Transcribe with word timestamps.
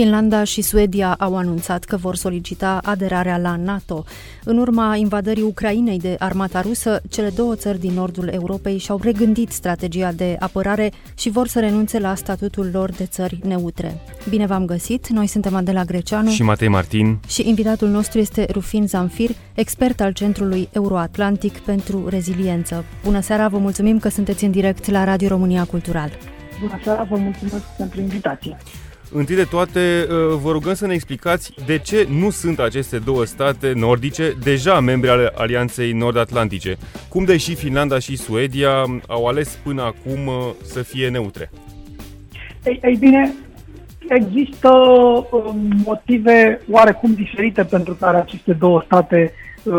Finlanda 0.00 0.44
și 0.44 0.62
Suedia 0.62 1.14
au 1.18 1.36
anunțat 1.36 1.84
că 1.84 1.96
vor 1.96 2.16
solicita 2.16 2.80
aderarea 2.82 3.38
la 3.38 3.56
NATO. 3.56 4.04
În 4.44 4.58
urma 4.58 4.96
invadării 4.96 5.42
Ucrainei 5.42 5.98
de 5.98 6.16
armata 6.18 6.60
rusă, 6.60 7.00
cele 7.10 7.28
două 7.28 7.54
țări 7.54 7.78
din 7.78 7.92
nordul 7.92 8.28
Europei 8.28 8.78
și-au 8.78 9.00
regândit 9.02 9.50
strategia 9.50 10.12
de 10.12 10.36
apărare 10.38 10.92
și 11.14 11.30
vor 11.30 11.48
să 11.48 11.60
renunțe 11.60 11.98
la 11.98 12.14
statutul 12.14 12.70
lor 12.72 12.90
de 12.90 13.04
țări 13.04 13.40
neutre. 13.42 14.00
Bine 14.28 14.46
v-am 14.46 14.64
găsit! 14.64 15.08
Noi 15.08 15.26
suntem 15.26 15.54
Adela 15.54 15.84
Greceanu 15.84 16.30
și 16.30 16.42
Matei 16.42 16.68
Martin 16.68 17.18
și 17.26 17.48
invitatul 17.48 17.88
nostru 17.88 18.18
este 18.18 18.46
Rufin 18.52 18.86
Zamfir, 18.86 19.30
expert 19.54 20.00
al 20.00 20.12
Centrului 20.12 20.68
Euroatlantic 20.72 21.58
pentru 21.58 22.08
Reziliență. 22.08 22.84
Bună 23.04 23.20
seara, 23.20 23.48
vă 23.48 23.58
mulțumim 23.58 23.98
că 23.98 24.08
sunteți 24.08 24.44
în 24.44 24.50
direct 24.50 24.90
la 24.90 25.04
Radio 25.04 25.28
România 25.28 25.64
Cultural. 25.64 26.10
Bună 26.60 26.80
seara, 26.84 27.02
vă 27.02 27.16
mulțumesc 27.16 27.64
pentru 27.76 28.00
invitație. 28.00 28.56
Întâi 29.12 29.36
de 29.36 29.44
toate, 29.44 30.06
uh, 30.10 30.38
vă 30.42 30.50
rugăm 30.50 30.74
să 30.74 30.86
ne 30.86 30.94
explicați 30.94 31.52
de 31.66 31.78
ce 31.78 32.06
nu 32.20 32.30
sunt 32.30 32.58
aceste 32.58 32.98
două 32.98 33.24
state 33.24 33.72
nordice 33.74 34.36
deja 34.42 34.80
membre 34.80 35.10
ale 35.10 35.32
Alianței 35.34 35.92
Nord-Atlantice. 35.92 36.76
Cum 37.08 37.24
deși 37.24 37.54
Finlanda 37.54 37.98
și 37.98 38.16
Suedia 38.16 38.84
au 39.08 39.26
ales 39.26 39.58
până 39.64 39.82
acum 39.82 40.26
uh, 40.26 40.50
să 40.62 40.82
fie 40.82 41.08
neutre? 41.08 41.50
Ei, 42.64 42.80
ei 42.82 42.96
bine, 42.96 43.34
există 44.08 44.68
um, 45.30 45.70
motive 45.84 46.60
oarecum 46.70 47.14
diferite 47.14 47.64
pentru 47.64 47.94
care 47.94 48.16
aceste 48.16 48.52
două 48.52 48.82
state 48.84 49.32
uh, 49.62 49.74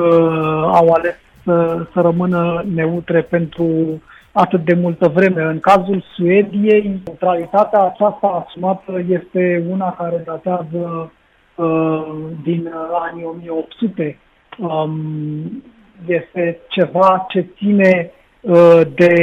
au 0.72 0.90
ales 0.90 1.16
să, 1.44 1.86
să 1.94 2.00
rămână 2.02 2.66
neutre 2.74 3.22
pentru 3.22 4.02
atât 4.32 4.66
de 4.66 4.74
multă 4.74 5.08
vreme. 5.08 5.44
În 5.44 5.60
cazul 5.60 6.04
Suediei, 6.16 7.02
neutralitatea 7.06 7.82
aceasta 7.84 8.46
asumată 8.48 9.04
este 9.10 9.66
una 9.70 9.94
care 9.94 10.24
datează 10.26 11.12
uh, 11.56 12.08
din 12.44 12.72
anii 13.10 13.24
1800. 13.24 14.18
Um, 14.58 15.64
este 16.08 16.60
ceva 16.70 17.26
ce 17.30 17.46
ține 17.56 18.12
uh, 18.42 18.82
de, 18.96 19.14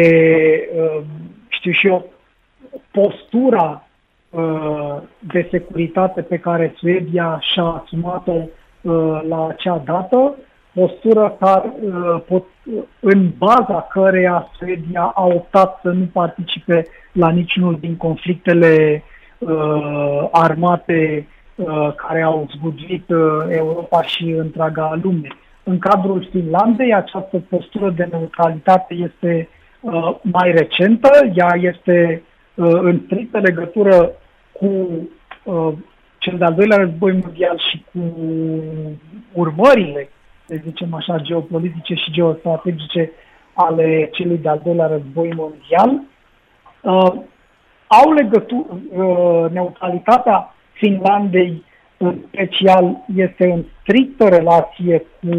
uh, 0.77 1.01
știu 1.49 1.73
și 1.73 1.87
eu, 1.87 2.13
postura 2.91 3.87
uh, 4.31 4.97
de 5.19 5.49
securitate 5.51 6.23
pe 6.23 6.39
care 6.39 6.75
Suedia 6.77 7.39
și-a 7.41 7.65
asumat-o 7.65 8.33
uh, 8.33 9.21
la 9.29 9.47
acea 9.47 9.83
dată 9.85 10.37
postură 10.79 11.37
care, 11.41 11.73
uh, 11.81 12.21
pot, 12.27 12.45
în 13.01 13.31
baza 13.39 13.87
căreia 13.91 14.51
Suedia 14.59 15.13
a 15.15 15.25
optat 15.25 15.79
să 15.83 15.89
nu 15.89 16.05
participe 16.13 16.87
la 17.13 17.31
niciunul 17.31 17.77
din 17.81 17.97
conflictele 17.97 19.03
uh, 19.39 20.29
armate 20.31 21.27
uh, 21.55 21.95
care 21.95 22.23
au 22.23 22.49
zguduit 22.57 23.09
uh, 23.09 23.19
Europa 23.49 24.03
și 24.03 24.25
întreaga 24.31 24.99
lume. 25.03 25.29
În 25.63 25.79
cadrul 25.79 26.29
Finlandei, 26.31 26.95
această 26.95 27.43
postură 27.49 27.91
de 27.91 28.09
neutralitate 28.11 28.95
este 28.95 29.49
uh, 29.81 30.15
mai 30.23 30.53
recentă, 30.53 31.11
ea 31.35 31.55
este 31.61 32.23
uh, 32.55 32.79
în 32.81 33.01
strictă 33.05 33.39
legătură 33.39 34.11
cu 34.53 34.67
uh, 35.45 35.73
cel 36.19 36.39
de-al 36.39 36.55
doilea 36.55 36.77
război 36.77 37.13
mondial 37.13 37.59
și 37.71 37.85
cu 37.93 38.01
urmările 39.33 40.09
să 40.49 40.57
zicem 40.65 40.95
așa, 40.95 41.19
geopolitice 41.19 41.95
și 41.95 42.11
geostrategice 42.11 43.11
ale 43.53 44.09
celui 44.13 44.39
de-al 44.39 44.61
doilea 44.65 44.87
război 44.87 45.33
mondial, 45.37 46.01
uh, 46.83 47.13
au 47.87 48.13
legătură, 48.13 48.81
uh, 48.91 49.51
neutralitatea 49.51 50.55
Finlandei 50.73 51.65
în 51.97 52.19
special 52.27 53.05
este 53.15 53.53
în 53.53 53.65
strictă 53.83 54.29
relație 54.29 55.05
cu 55.21 55.37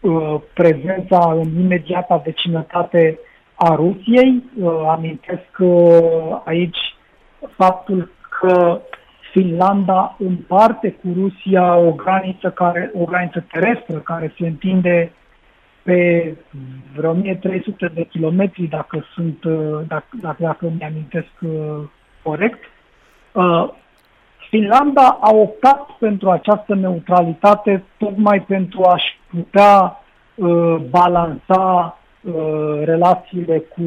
uh, 0.00 0.40
prezența 0.54 1.32
în 1.42 1.60
imediata 1.60 2.16
vecinătate 2.16 3.18
a 3.54 3.74
Rusiei. 3.74 4.42
Uh, 4.60 4.84
amintesc 4.88 5.58
uh, 5.58 6.40
aici 6.44 6.78
faptul 7.56 8.10
că 8.40 8.80
Finlanda 9.32 10.16
împarte 10.18 10.90
cu 10.90 11.08
Rusia 11.14 11.76
o 11.76 11.92
graniță, 11.92 12.50
care, 12.50 12.90
o 12.94 13.04
graniță 13.04 13.44
terestră 13.52 13.98
care 13.98 14.34
se 14.38 14.46
întinde 14.46 15.12
pe 15.82 16.34
vreo 16.96 17.10
1300 17.10 17.90
de 17.94 18.04
kilometri, 18.04 18.66
dacă 18.66 19.04
sunt, 19.14 19.44
uh, 19.44 19.80
dacă, 19.86 20.08
dacă, 20.20 20.42
dacă 20.42 20.66
îmi 20.66 20.84
amintesc 20.84 21.32
uh, 21.40 21.84
corect. 22.22 22.58
Uh, 23.32 23.68
Finlanda 24.48 25.18
a 25.20 25.34
optat 25.34 25.90
pentru 25.98 26.30
această 26.30 26.74
neutralitate 26.74 27.84
tocmai 27.98 28.40
pentru 28.40 28.82
a-și 28.82 29.18
putea 29.30 30.02
uh, 30.34 30.76
balansa 30.90 31.98
uh, 32.20 32.32
relațiile 32.84 33.58
cu, 33.58 33.82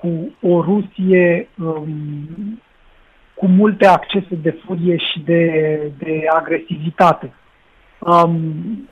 cu 0.00 0.34
o 0.48 0.62
Rusie 0.62 1.48
um, 1.58 2.60
cu 3.36 3.46
multe 3.46 3.86
accese 3.86 4.34
de 4.42 4.50
furie 4.64 4.96
și 4.96 5.20
de, 5.20 5.42
de 5.98 6.24
agresivitate. 6.28 7.32
Um, 7.98 8.88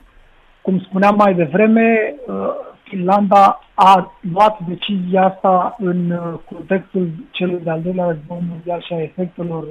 cum 0.61 0.79
spuneam 0.79 1.15
mai 1.15 1.33
devreme, 1.33 2.15
uh, 2.27 2.35
Finlanda 2.83 3.59
a 3.73 4.11
luat 4.33 4.59
decizia 4.67 5.23
asta 5.23 5.75
în 5.79 6.11
uh, 6.11 6.39
contextul 6.53 7.09
celui 7.31 7.59
de-al 7.63 7.81
doilea 7.81 8.05
război 8.05 8.43
mondial 8.49 8.81
și 8.81 8.93
a 8.93 9.01
efectelor 9.01 9.63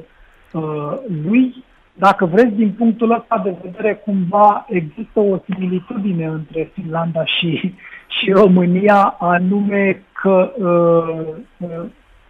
uh, 0.52 0.92
lui. 1.24 1.64
Dacă 1.94 2.26
vreți, 2.26 2.54
din 2.54 2.70
punctul 2.70 3.10
ăsta 3.10 3.41
de 3.44 3.54
vedere, 3.62 3.94
cumva 3.94 4.66
există 4.68 5.20
o 5.20 5.38
similitudine 5.44 6.26
între 6.26 6.70
Finlanda 6.74 7.24
și, 7.24 7.74
și 8.18 8.30
România, 8.30 9.16
anume 9.18 10.02
că 10.12 10.52
uh, 10.58 11.26
uh, 11.58 11.84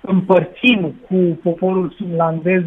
împărțim 0.07 0.95
cu 1.09 1.39
poporul 1.43 1.93
finlandez 1.97 2.63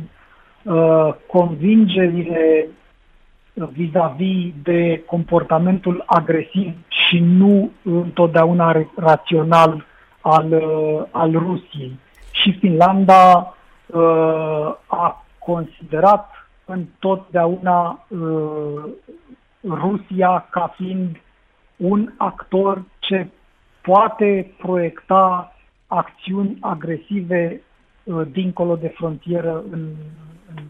uh, 0.63 1.13
convingerile 1.27 2.67
vis-a-vis 3.53 4.53
de 4.63 5.03
comportamentul 5.05 6.03
agresiv 6.05 6.73
și 6.87 7.19
nu 7.19 7.71
întotdeauna 7.83 8.85
rațional 8.95 9.85
al, 10.21 10.51
uh, 10.51 11.03
al 11.11 11.31
Rusiei. 11.31 11.99
Și 12.31 12.57
Finlanda 12.59 13.55
uh, 13.85 14.75
a 14.87 15.25
considerat 15.39 16.29
întotdeauna 16.65 18.05
uh, 18.07 18.83
Rusia 19.63 20.47
ca 20.49 20.73
fiind 20.75 21.21
un 21.75 22.09
actor 22.17 22.83
ce 22.99 23.27
poate 23.81 24.53
proiecta 24.57 25.51
acțiuni 25.87 26.57
agresive 26.59 27.61
uh, 28.03 28.27
dincolo 28.31 28.75
de 28.75 28.87
frontieră 28.87 29.63
în, 29.71 29.87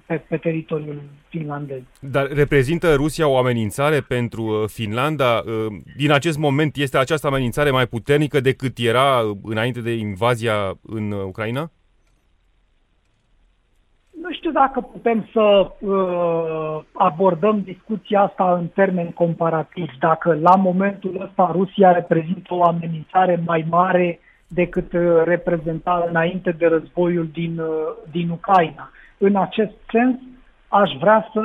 pe, 0.06 0.16
pe 0.16 0.38
teritoriul 0.38 1.02
finlandez. 1.30 1.82
Dar 2.00 2.28
reprezintă 2.28 2.94
Rusia 2.94 3.28
o 3.28 3.38
amenințare 3.38 4.00
pentru 4.02 4.42
uh, 4.42 4.64
Finlanda? 4.68 5.44
Uh, 5.46 5.76
din 5.96 6.12
acest 6.12 6.38
moment 6.38 6.76
este 6.76 6.98
această 6.98 7.28
amenințare 7.28 7.72
mai 7.72 7.88
puternică 7.88 8.40
decât 8.40 8.78
era 8.78 9.22
înainte 9.44 9.81
de 9.81 9.92
invazia 9.92 10.78
în 10.81 11.12
Ucraina? 11.12 11.72
Nu 14.22 14.34
știu 14.34 14.52
dacă 14.52 14.81
putem 14.81 15.30
să 15.34 15.72
uh, 15.80 16.84
abordăm 16.94 17.62
discuția 17.62 18.22
asta 18.22 18.54
în 18.54 18.68
termeni 18.68 19.13
comparativi. 19.13 19.98
Dacă 20.00 20.38
la 20.42 20.56
momentul 20.56 21.22
ăsta 21.22 21.50
Rusia 21.52 21.92
reprezintă 21.92 22.54
o 22.54 22.63
amenințare 22.63 23.42
mai 23.46 23.66
mare 23.70 24.20
decât 24.48 24.94
uh, 24.94 25.22
reprezenta 25.24 26.06
înainte 26.10 26.52
de 26.52 26.68
războiul 26.68 27.30
din, 27.34 27.60
uh, 27.60 27.68
din 28.12 28.30
Ucraina. 28.30 28.92
În 29.18 29.36
acest 29.36 29.74
sens, 29.92 30.16
aș 30.68 30.92
vrea 31.00 31.30
să 31.34 31.42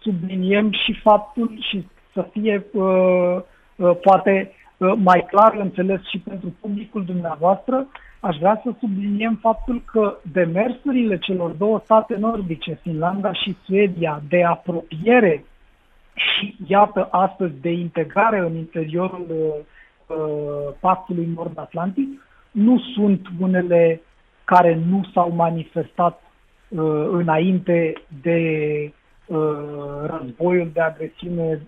subliniem 0.00 0.72
și 0.72 1.00
faptul 1.02 1.58
și 1.70 1.86
să 2.12 2.28
fie 2.32 2.66
uh, 2.72 3.36
uh, 3.76 3.96
poate 4.02 4.52
uh, 4.76 4.92
mai 4.96 5.26
clar 5.30 5.54
înțeles 5.54 6.00
și 6.08 6.18
pentru 6.18 6.54
publicul 6.60 7.04
dumneavoastră, 7.04 7.86
aș 8.20 8.36
vrea 8.36 8.60
să 8.64 8.70
subliniem 8.80 9.38
faptul 9.40 9.82
că 9.92 10.16
demersurile 10.32 11.18
celor 11.18 11.50
două 11.50 11.80
state 11.84 12.16
nordice, 12.16 12.78
Finlanda 12.82 13.32
și 13.32 13.56
Suedia, 13.64 14.22
de 14.28 14.44
apropiere 14.44 15.44
și, 16.14 16.56
iată, 16.66 17.08
astăzi 17.10 17.54
de 17.60 17.70
integrare 17.70 18.38
în 18.38 18.56
interiorul 18.56 19.26
uh, 19.30 20.16
pactului 20.80 21.32
nord-atlantic, 21.34 22.08
nu 22.52 22.78
sunt 22.94 23.26
unele 23.38 24.00
care 24.44 24.80
nu 24.88 25.04
s-au 25.12 25.30
manifestat 25.30 26.22
uh, 26.68 27.08
înainte 27.10 27.94
de 28.22 28.92
războiul 30.06 30.70
de 30.72 30.80
agresiune 30.80 31.60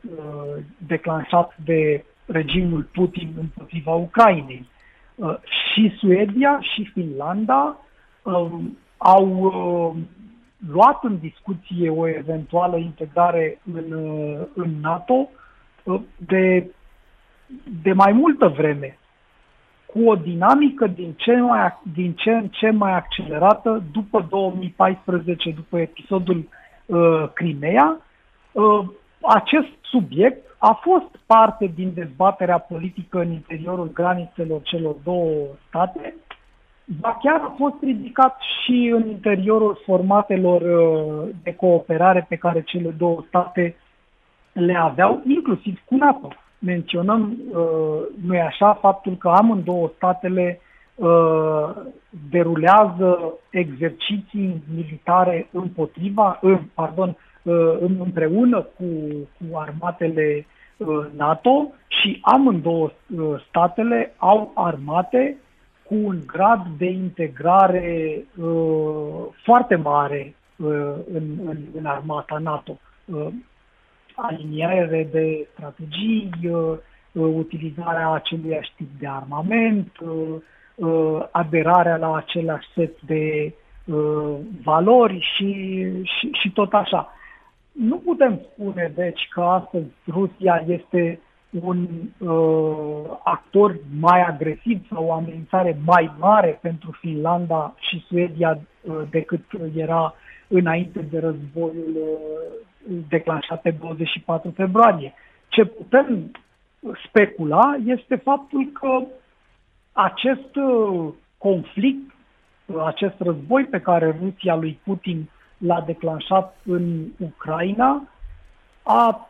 declanșat 0.78 1.56
de 1.64 2.04
regimul 2.26 2.82
Putin 2.92 3.32
împotriva 3.38 3.92
Ucrainei. 3.92 4.68
Și 5.72 5.94
Suedia 5.98 6.58
și 6.60 6.90
Finlanda 6.92 7.78
um, 8.22 8.78
au 8.96 9.28
luat 10.72 11.04
în 11.04 11.18
discuție 11.18 11.90
o 11.90 12.08
eventuală 12.08 12.76
integrare 12.76 13.60
în, 13.72 13.84
în 14.54 14.80
NATO 14.80 15.28
de, 16.16 16.66
de 17.82 17.92
mai 17.92 18.12
multă 18.12 18.48
vreme 18.48 18.98
cu 19.94 20.08
o 20.08 20.14
dinamică 20.14 20.86
din 20.86 21.12
ce, 21.16 21.36
mai, 21.36 21.78
din 21.94 22.12
ce 22.12 22.30
în 22.30 22.48
ce 22.48 22.70
mai 22.70 22.92
accelerată 22.92 23.82
după 23.92 24.26
2014, 24.28 25.50
după 25.50 25.78
episodul 25.78 26.48
uh, 26.86 27.28
Crimea. 27.32 28.00
Uh, 28.52 28.80
acest 29.20 29.68
subiect 29.82 30.46
a 30.58 30.80
fost 30.82 31.16
parte 31.26 31.72
din 31.74 31.92
dezbaterea 31.94 32.58
politică 32.58 33.18
în 33.20 33.30
interiorul 33.30 33.90
granițelor 33.92 34.62
celor 34.62 34.94
două 35.04 35.46
state, 35.68 36.14
dar 36.84 37.18
chiar 37.22 37.40
a 37.40 37.54
fost 37.56 37.82
ridicat 37.82 38.36
și 38.40 38.92
în 38.94 39.08
interiorul 39.08 39.80
formatelor 39.84 40.60
uh, 40.60 41.28
de 41.42 41.54
cooperare 41.54 42.26
pe 42.28 42.36
care 42.36 42.62
cele 42.62 42.90
două 42.90 43.24
state 43.28 43.76
le 44.52 44.76
aveau, 44.76 45.22
inclusiv 45.26 45.82
cu 45.84 45.94
NATO 45.94 46.28
menționăm, 46.64 47.36
uh, 47.50 48.00
nu 48.26 48.40
așa, 48.40 48.74
faptul 48.74 49.16
că 49.16 49.28
amândouă 49.28 49.90
statele 49.96 50.60
uh, 50.94 51.70
derulează 52.30 53.34
exerciții 53.50 54.62
militare 54.74 55.48
împotriva, 55.52 56.38
în, 56.40 56.58
pardon, 56.74 57.16
uh, 57.42 57.76
împreună 57.80 58.60
cu, 58.60 58.84
cu 59.38 59.58
armatele 59.58 60.46
uh, 60.76 61.06
NATO 61.16 61.72
și 61.86 62.18
amândouă 62.22 62.90
uh, 63.16 63.44
statele 63.48 64.14
au 64.16 64.50
armate 64.54 65.36
cu 65.84 65.94
un 65.94 66.18
grad 66.26 66.66
de 66.78 66.86
integrare 66.86 68.24
uh, 68.42 69.24
foarte 69.42 69.74
mare 69.74 70.34
uh, 70.56 70.92
în, 71.12 71.22
în, 71.44 71.56
în 71.74 71.86
armata 71.86 72.38
NATO. 72.38 72.78
Uh, 74.16 74.24
aliniere 74.24 75.08
de 75.12 75.48
strategii, 75.52 76.30
uh, 76.44 76.76
uh, 77.12 77.34
utilizarea 77.34 78.10
aceluiași 78.10 78.72
tip 78.76 78.88
de 78.98 79.08
armament, 79.08 79.92
uh, 80.00 81.26
aderarea 81.30 81.96
la 81.96 82.16
același 82.16 82.68
set 82.74 83.00
de 83.00 83.52
valori 84.62 85.18
și, 85.34 85.82
și, 86.02 86.30
și 86.32 86.50
tot 86.50 86.72
așa. 86.72 87.12
Nu 87.72 87.96
putem 87.96 88.40
spune, 88.52 88.92
deci, 88.94 89.28
că 89.30 89.40
astăzi 89.40 89.86
Rusia 90.06 90.64
este 90.66 91.20
un 91.62 91.88
uh, 92.18 93.18
actor 93.24 93.78
mai 94.00 94.22
agresiv 94.22 94.86
sau 94.92 95.04
o 95.04 95.12
amenințare 95.12 95.78
mai 95.84 96.12
mare 96.18 96.58
pentru 96.62 96.96
Finlanda 97.00 97.74
și 97.78 98.04
Suedia 98.08 98.60
uh, 98.80 99.02
decât 99.10 99.40
era 99.76 100.14
înainte 100.48 101.00
de 101.00 101.18
războiul 101.18 101.96
uh, 101.96 102.66
declanșat 103.08 103.60
pe 103.60 103.70
24 103.70 104.50
februarie. 104.50 105.14
Ce 105.48 105.64
putem 105.64 106.30
specula 107.08 107.76
este 107.84 108.16
faptul 108.16 108.66
că 108.72 109.06
acest 109.92 110.56
uh, 110.56 111.12
conflict, 111.38 112.14
uh, 112.66 112.82
acest 112.86 113.14
război 113.18 113.64
pe 113.64 113.80
care 113.80 114.18
Rusia 114.20 114.54
lui 114.54 114.78
Putin 114.84 115.28
l-a 115.58 115.80
declanșat 115.80 116.56
în 116.64 117.04
Ucraina, 117.18 118.08
a, 118.82 119.28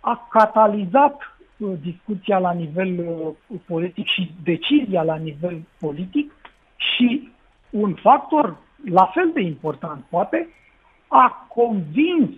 a 0.00 0.26
catalizat 0.30 1.18
discuția 1.80 2.38
la 2.38 2.52
nivel 2.52 3.04
politic 3.66 4.06
și 4.06 4.30
decizia 4.42 5.02
la 5.02 5.16
nivel 5.16 5.60
politic 5.78 6.32
și 6.76 7.32
un 7.70 7.94
factor 7.94 8.56
la 8.90 9.04
fel 9.04 9.30
de 9.34 9.40
important, 9.40 10.04
poate, 10.08 10.48
a 11.08 11.46
convins 11.48 12.30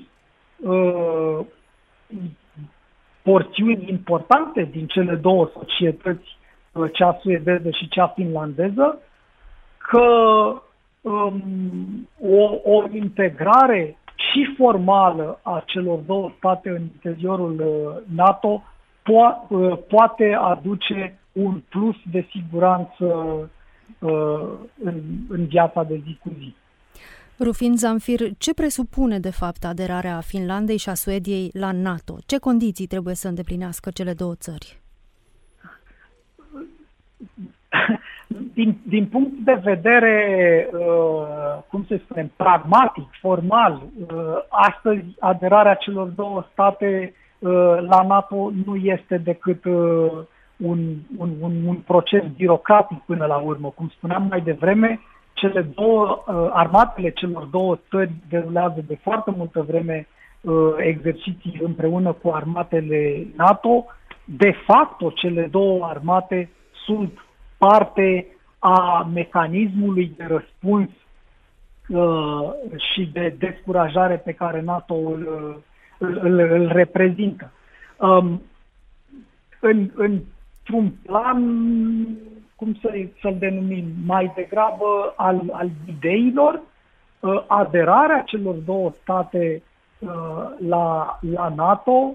uh, 0.56 1.38
porțiuni 3.22 3.88
importante 3.88 4.68
din 4.70 4.86
cele 4.86 5.14
două 5.14 5.50
societăți, 5.52 6.38
uh, 6.72 6.90
cea 6.92 7.18
suedeză 7.22 7.70
și 7.70 7.88
cea 7.88 8.06
finlandeză, 8.06 8.98
că 9.78 10.06
um, 11.00 12.08
o, 12.20 12.60
o 12.64 12.84
integrare 12.92 13.98
și 14.14 14.54
formală 14.56 15.40
a 15.42 15.62
celor 15.66 15.98
două 15.98 16.32
state 16.36 16.68
în 16.68 16.82
interiorul 16.82 17.60
uh, 17.60 18.02
NATO 18.14 18.62
po- 19.02 19.48
uh, 19.48 19.78
poate 19.88 20.38
aduce 20.40 21.18
un 21.32 21.62
plus 21.68 21.96
de 22.10 22.26
siguranță 22.30 23.06
Uh, 23.98 24.48
în, 24.82 25.00
în 25.28 25.46
viața 25.46 25.82
de 25.82 26.00
zi 26.04 26.18
cu 26.22 26.32
zi. 26.38 26.54
Rufin 27.38 27.76
Zamfir, 27.76 28.20
ce 28.38 28.54
presupune 28.54 29.18
de 29.18 29.30
fapt 29.30 29.64
aderarea 29.64 30.20
Finlandei 30.20 30.76
și 30.76 30.88
a 30.88 30.94
Suediei 30.94 31.50
la 31.52 31.72
NATO? 31.72 32.16
Ce 32.26 32.38
condiții 32.38 32.86
trebuie 32.86 33.14
să 33.14 33.28
îndeplinească 33.28 33.90
cele 33.90 34.12
două 34.12 34.34
țări? 34.34 34.80
Din, 38.54 38.78
din 38.88 39.06
punct 39.06 39.30
de 39.44 39.60
vedere, 39.62 40.68
uh, 40.72 41.62
cum 41.68 41.84
se 41.88 42.00
spune, 42.04 42.30
pragmatic, 42.36 43.08
formal, 43.20 43.82
uh, 44.00 44.16
astăzi 44.48 45.04
aderarea 45.20 45.74
celor 45.74 46.06
două 46.06 46.46
state 46.52 47.14
uh, 47.38 47.50
la 47.88 48.02
NATO 48.06 48.52
nu 48.64 48.76
este 48.76 49.18
decât 49.18 49.64
uh, 49.64 50.10
un, 50.56 50.78
un, 51.16 51.30
un, 51.40 51.66
un 51.66 51.76
proces 51.76 52.22
birocratic 52.36 52.98
până 52.98 53.26
la 53.26 53.36
urmă. 53.36 53.72
Cum 53.74 53.88
spuneam 53.88 54.26
mai 54.30 54.40
devreme, 54.40 55.00
cele 55.36 55.62
două, 55.74 56.24
uh, 56.26 56.48
armatele 56.52 57.10
celor 57.10 57.44
două 57.44 57.78
țări 57.90 58.12
derulează 58.28 58.84
de 58.86 58.98
foarte 59.02 59.30
multă 59.36 59.64
vreme 59.68 60.06
uh, 60.40 60.54
exerciții 60.76 61.60
împreună 61.62 62.12
cu 62.12 62.28
armatele 62.28 63.26
NATO. 63.36 63.86
De 64.24 64.50
fapt, 64.66 65.14
cele 65.14 65.46
două 65.50 65.84
armate 65.84 66.50
sunt 66.84 67.12
parte 67.58 68.26
a 68.58 69.08
mecanismului 69.14 70.12
de 70.16 70.24
răspuns 70.24 70.88
uh, 71.88 72.50
și 72.92 73.10
de 73.12 73.34
descurajare 73.38 74.16
pe 74.16 74.32
care 74.32 74.60
NATO 74.60 74.94
îl, 74.94 75.62
îl, 75.98 76.18
îl, 76.22 76.38
îl 76.38 76.68
reprezintă. 76.72 77.52
Um, 77.98 78.42
în, 79.60 79.90
în 79.94 80.20
într-un 80.66 80.94
plan, 81.02 81.40
cum 82.56 82.74
să, 82.80 82.88
să-l 83.20 83.36
denumim, 83.38 83.84
mai 84.06 84.32
degrabă 84.34 85.14
al, 85.16 85.40
al 85.52 85.70
ideilor, 85.86 86.60
uh, 87.20 87.44
aderarea 87.46 88.22
celor 88.26 88.54
două 88.54 88.90
state 89.02 89.62
uh, 89.98 90.08
la, 90.68 91.18
la 91.20 91.52
NATO 91.56 92.12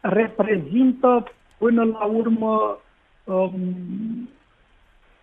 reprezintă 0.00 1.24
până 1.58 1.84
la 1.84 2.04
urmă 2.04 2.78
um, 3.24 4.28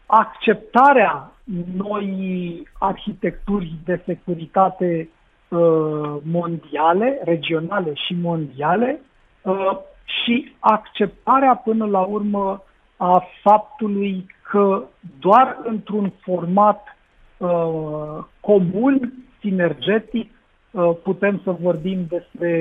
acceptarea 0.05 1.31
noii 1.75 2.67
arhitecturi 2.79 3.75
de 3.85 4.01
securitate 4.05 5.09
uh, 5.47 6.17
mondiale, 6.23 7.19
regionale 7.23 7.93
și 7.93 8.13
mondiale, 8.13 8.99
uh, 9.41 9.77
și 10.03 10.55
acceptarea 10.59 11.55
până 11.55 11.85
la 11.85 11.99
urmă 12.01 12.63
a 12.97 13.23
faptului 13.43 14.25
că 14.49 14.83
doar 15.19 15.57
într-un 15.63 16.13
format 16.21 16.97
uh, 17.37 18.23
comun, 18.39 19.13
sinergetic, 19.39 20.31
uh, 20.71 20.91
putem 21.03 21.41
să 21.43 21.51
vorbim 21.51 22.05
despre 22.09 22.51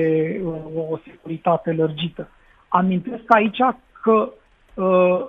uh, 0.43 0.53
o 0.89 0.97
securitate 1.05 1.71
lărgită. 1.71 2.27
Amintesc 2.67 3.23
aici 3.27 3.57
că 4.01 4.31
uh, 4.73 5.25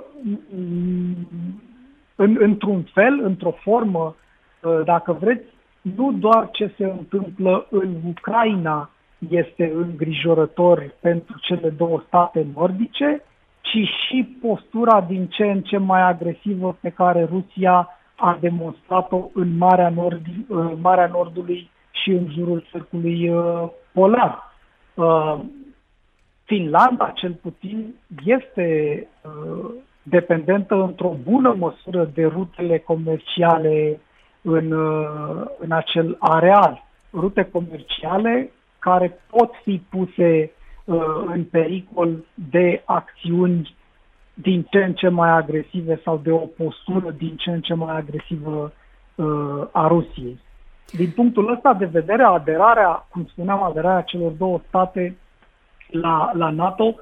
în, 2.16 2.36
într-un 2.40 2.82
fel, 2.82 3.20
într-o 3.22 3.50
formă, 3.50 4.16
uh, 4.62 4.80
dacă 4.84 5.12
vreți, 5.12 5.44
nu 5.80 6.12
doar 6.12 6.48
ce 6.52 6.72
se 6.76 6.84
întâmplă 6.84 7.66
în 7.70 7.94
Ucraina 8.08 8.90
este 9.28 9.72
îngrijorător 9.74 10.94
pentru 11.00 11.38
cele 11.40 11.68
două 11.68 12.02
state 12.06 12.46
nordice, 12.54 13.22
ci 13.60 13.88
și 14.06 14.38
postura 14.40 15.00
din 15.00 15.26
ce 15.26 15.44
în 15.44 15.60
ce 15.62 15.76
mai 15.76 16.02
agresivă 16.02 16.76
pe 16.80 16.90
care 16.90 17.24
Rusia 17.24 17.88
a 18.16 18.38
demonstrat-o 18.40 19.30
în 19.34 19.56
Marea, 19.56 19.88
Nord, 19.88 20.26
în 20.48 20.78
Marea 20.80 21.06
Nordului 21.06 21.70
și 21.90 22.10
în 22.10 22.26
jurul 22.30 22.64
cercului 22.70 23.28
uh, 23.28 23.68
polar. 23.92 24.42
Uh, 24.94 25.38
Finlanda, 26.44 27.12
cel 27.14 27.32
puțin, 27.32 27.94
este 28.24 29.06
uh, 29.22 29.70
dependentă 30.02 30.74
într-o 30.74 31.16
bună 31.22 31.54
măsură 31.58 32.10
de 32.14 32.24
rutele 32.24 32.78
comerciale 32.78 34.00
în, 34.42 34.72
uh, 34.72 35.42
în 35.58 35.72
acel 35.72 36.16
areal. 36.18 36.84
Rute 37.12 37.48
comerciale 37.52 38.50
care 38.78 39.18
pot 39.30 39.50
fi 39.62 39.82
puse 39.90 40.40
uh, 40.42 40.57
în 41.26 41.44
pericol 41.44 42.24
de 42.50 42.82
acțiuni 42.84 43.76
din 44.34 44.66
ce 44.70 44.78
în 44.78 44.92
ce 44.92 45.08
mai 45.08 45.30
agresive 45.30 46.00
sau 46.04 46.20
de 46.22 46.30
o 46.30 46.46
postură 46.56 47.10
din 47.10 47.36
ce 47.36 47.50
în 47.50 47.60
ce 47.60 47.74
mai 47.74 47.96
agresivă 47.96 48.72
uh, 49.14 49.66
a 49.72 49.86
Rusiei. 49.86 50.38
Din 50.92 51.10
punctul 51.10 51.52
ăsta 51.52 51.74
de 51.74 51.84
vedere, 51.84 52.22
aderarea, 52.22 53.06
cum 53.10 53.26
spuneam, 53.30 53.62
aderarea 53.62 54.00
celor 54.00 54.30
două 54.30 54.60
state 54.68 55.16
la, 55.90 56.32
la 56.34 56.50
NATO 56.50 56.94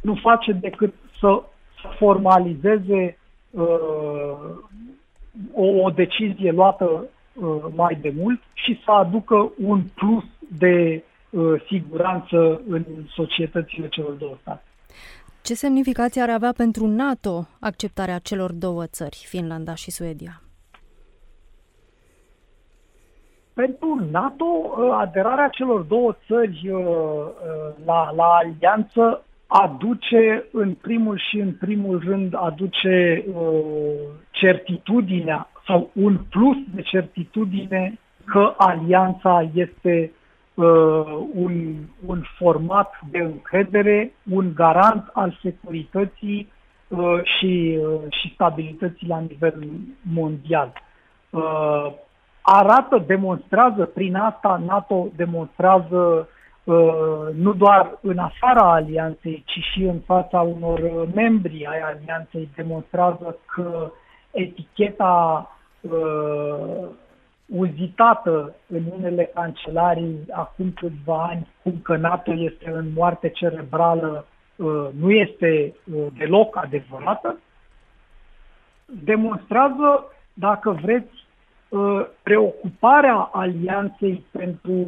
nu 0.00 0.14
face 0.14 0.52
decât 0.52 0.94
să 1.20 1.42
formalizeze 1.98 3.18
uh, 3.50 3.64
o, 5.54 5.64
o 5.82 5.90
decizie 5.90 6.50
luată 6.50 6.84
uh, 7.34 7.46
mai 7.74 7.98
de 8.00 8.12
mult 8.16 8.40
și 8.52 8.80
să 8.84 8.90
aducă 8.90 9.52
un 9.64 9.82
plus 9.94 10.24
de 10.58 11.02
uh, 11.04 11.11
siguranță 11.68 12.62
în 12.68 12.84
societățile 13.14 13.88
celor 13.88 14.12
două 14.12 14.36
state. 14.40 14.62
Ce 15.42 15.54
semnificație 15.54 16.22
ar 16.22 16.30
avea 16.30 16.52
pentru 16.56 16.86
NATO 16.86 17.46
acceptarea 17.60 18.18
celor 18.18 18.52
două 18.52 18.86
țări, 18.86 19.24
Finlanda 19.28 19.74
și 19.74 19.90
Suedia? 19.90 20.42
Pentru 23.54 24.08
NATO, 24.10 24.44
uh, 24.44 24.90
aderarea 24.92 25.48
celor 25.48 25.80
două 25.80 26.16
țări 26.26 26.68
uh, 26.70 26.78
uh, 26.78 27.74
la, 27.84 28.12
la 28.16 28.24
alianță 28.24 29.24
aduce, 29.46 30.44
în 30.52 30.74
primul 30.74 31.18
și 31.30 31.38
în 31.38 31.52
primul 31.52 32.02
rând, 32.04 32.34
aduce 32.36 33.24
certitudinea 34.30 35.50
sau 35.66 35.90
un 35.92 36.18
plus 36.30 36.56
de 36.74 36.82
certitudine 36.82 37.98
că 38.24 38.54
alianța 38.56 39.50
este 39.54 40.12
un, 41.34 41.74
un 42.06 42.22
format 42.38 42.98
de 43.10 43.18
încredere, 43.18 44.12
un 44.30 44.52
garant 44.54 45.10
al 45.12 45.38
securității 45.42 46.52
și, 47.22 47.78
și 48.10 48.32
stabilității 48.34 49.06
la 49.06 49.18
nivel 49.18 49.66
mondial. 50.02 50.72
Arată, 52.42 53.02
demonstrează, 53.06 53.84
prin 53.84 54.14
asta 54.14 54.62
NATO 54.66 55.08
demonstrează 55.16 56.28
uh, 56.64 57.26
nu 57.34 57.52
doar 57.52 57.98
în 58.00 58.18
afara 58.18 58.72
alianței, 58.72 59.42
ci 59.46 59.58
și 59.72 59.82
în 59.82 59.98
fața 60.06 60.40
unor 60.40 61.08
membri 61.14 61.66
ai 61.66 61.80
alianței, 61.80 62.48
demonstrează 62.56 63.36
că 63.54 63.90
eticheta 64.30 65.50
uh, 65.80 66.84
uzitată 67.46 68.54
în 68.66 68.82
unele 68.98 69.30
cancelarii 69.34 70.18
acum 70.30 70.72
câțiva 70.72 71.22
ani, 71.22 71.48
cum 71.62 71.80
că 71.82 71.96
NATO 71.96 72.32
este 72.32 72.70
în 72.70 72.92
moarte 72.94 73.28
cerebrală, 73.28 74.26
uh, 74.56 74.88
nu 75.00 75.10
este 75.10 75.74
uh, 75.94 76.06
deloc 76.18 76.56
adevărată, 76.56 77.38
demonstrează, 78.86 80.04
dacă 80.34 80.70
vreți, 80.70 81.22
Uh, 81.72 82.06
preocuparea 82.22 83.30
alianței 83.32 84.24
pentru, 84.30 84.86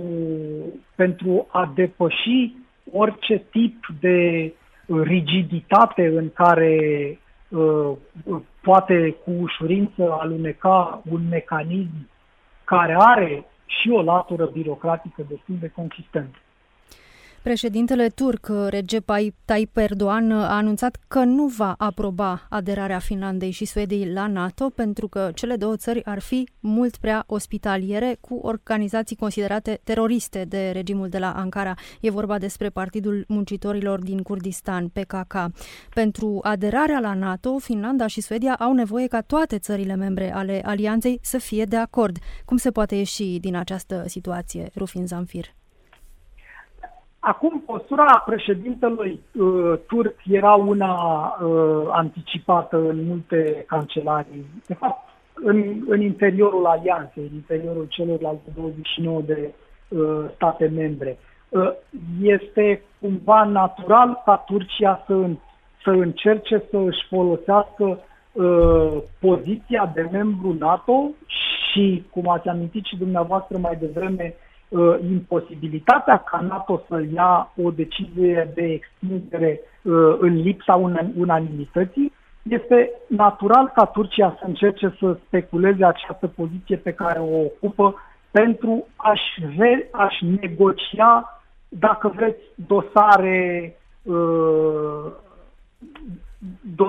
pentru 0.94 1.46
a 1.50 1.72
depăși 1.74 2.54
orice 2.92 3.44
tip 3.50 3.86
de 4.00 4.52
rigiditate 5.02 6.06
în 6.06 6.30
care 6.32 6.78
uh, 7.48 7.90
poate 8.62 9.16
cu 9.24 9.30
ușurință 9.30 10.16
aluneca 10.20 11.02
un 11.10 11.20
mecanism 11.28 12.08
care 12.64 12.96
are 12.98 13.44
și 13.66 13.90
o 13.90 14.02
latură 14.02 14.46
birocratică 14.46 15.22
destul 15.28 15.56
de 15.60 15.68
consistentă. 15.68 16.38
Președintele 17.44 18.08
turc 18.08 18.50
Recep 18.68 19.10
Tayyip 19.44 19.76
Erdogan 19.76 20.30
a 20.30 20.56
anunțat 20.56 20.96
că 21.08 21.18
nu 21.24 21.46
va 21.46 21.74
aproba 21.78 22.46
aderarea 22.50 22.98
Finlandei 22.98 23.50
și 23.50 23.64
Suediei 23.64 24.12
la 24.12 24.26
NATO 24.26 24.68
pentru 24.68 25.08
că 25.08 25.30
cele 25.34 25.56
două 25.56 25.76
țări 25.76 26.04
ar 26.04 26.18
fi 26.18 26.48
mult 26.60 26.96
prea 26.96 27.24
ospitaliere 27.26 28.16
cu 28.20 28.34
organizații 28.34 29.16
considerate 29.16 29.80
teroriste 29.82 30.44
de 30.44 30.70
regimul 30.70 31.08
de 31.08 31.18
la 31.18 31.32
Ankara. 31.32 31.74
E 32.00 32.10
vorba 32.10 32.38
despre 32.38 32.68
Partidul 32.68 33.24
Muncitorilor 33.28 33.98
din 33.98 34.22
Kurdistan, 34.22 34.88
PKK. 34.88 35.34
Pentru 35.94 36.38
aderarea 36.42 37.00
la 37.00 37.14
NATO, 37.14 37.58
Finlanda 37.58 38.06
și 38.06 38.20
Suedia 38.20 38.54
au 38.54 38.72
nevoie 38.72 39.06
ca 39.06 39.20
toate 39.20 39.58
țările 39.58 39.94
membre 39.94 40.34
ale 40.34 40.60
alianței 40.64 41.18
să 41.22 41.38
fie 41.38 41.64
de 41.64 41.76
acord. 41.76 42.16
Cum 42.44 42.56
se 42.56 42.70
poate 42.70 42.94
ieși 42.94 43.38
din 43.38 43.56
această 43.56 44.04
situație, 44.06 44.70
Rufin 44.74 45.06
Zamfir? 45.06 45.54
Acum, 47.26 47.62
postura 47.66 48.22
președintelui 48.26 49.20
uh, 49.32 49.78
turc 49.86 50.14
era 50.30 50.54
una 50.54 50.92
uh, 51.42 51.88
anticipată 51.90 52.76
în 52.76 53.06
multe 53.06 53.64
cancelarii. 53.66 54.46
De 54.66 54.74
fapt, 54.74 55.08
în, 55.34 55.84
în 55.88 56.00
interiorul 56.00 56.66
alianței, 56.66 57.22
în 57.30 57.34
interiorul 57.34 57.86
celorlalte 57.88 58.50
29 58.54 59.20
de 59.20 59.54
uh, 59.88 60.24
state 60.34 60.72
membre. 60.74 61.18
Uh, 61.48 61.72
este 62.20 62.82
cumva 63.00 63.44
natural 63.44 64.22
ca 64.24 64.36
Turcia 64.36 65.04
să, 65.06 65.26
să 65.82 65.90
încerce 65.90 66.62
să 66.70 66.76
își 66.76 67.06
folosească 67.08 67.98
uh, 68.32 69.02
poziția 69.20 69.90
de 69.94 70.08
membru 70.12 70.56
NATO 70.58 71.10
și, 71.26 72.04
cum 72.10 72.28
ați 72.28 72.48
amintit 72.48 72.84
și 72.84 72.96
dumneavoastră 72.96 73.58
mai 73.58 73.76
devreme, 73.80 74.34
uh, 74.68 74.96
imposibilitatea 75.10 76.16
ca 76.16 76.40
NATO 76.40 76.82
să 76.88 77.04
ia 77.14 77.52
o 77.62 77.70
decizie 77.70 78.50
de 78.54 78.62
extindere 78.62 79.60
uh, 79.82 80.16
în 80.18 80.34
lipsa 80.34 80.74
un- 80.74 81.12
unanimității, 81.16 82.12
este 82.42 82.90
natural 83.08 83.70
ca 83.74 83.84
Turcia 83.84 84.36
să 84.38 84.46
încerce 84.46 84.94
să 84.98 85.18
speculeze 85.26 85.84
această 85.84 86.26
poziție 86.26 86.76
pe 86.76 86.92
care 86.92 87.18
o 87.18 87.40
ocupă 87.40 87.94
pentru 88.30 88.86
a-și, 88.96 89.42
re- 89.58 89.88
a-și 89.90 90.24
negocia, 90.24 91.42
dacă 91.68 92.08
vreți, 92.08 92.42
dosare, 92.54 93.76
uh, 94.02 95.12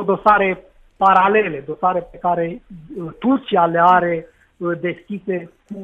dosare 0.05 0.63
paralele, 0.97 1.63
dosare 1.67 2.07
pe 2.11 2.17
care 2.17 2.61
uh, 2.97 3.11
Turcia 3.19 3.65
le 3.65 3.79
are 3.81 4.27
uh, 4.57 4.79
deschise 4.79 5.51
cu 5.67 5.77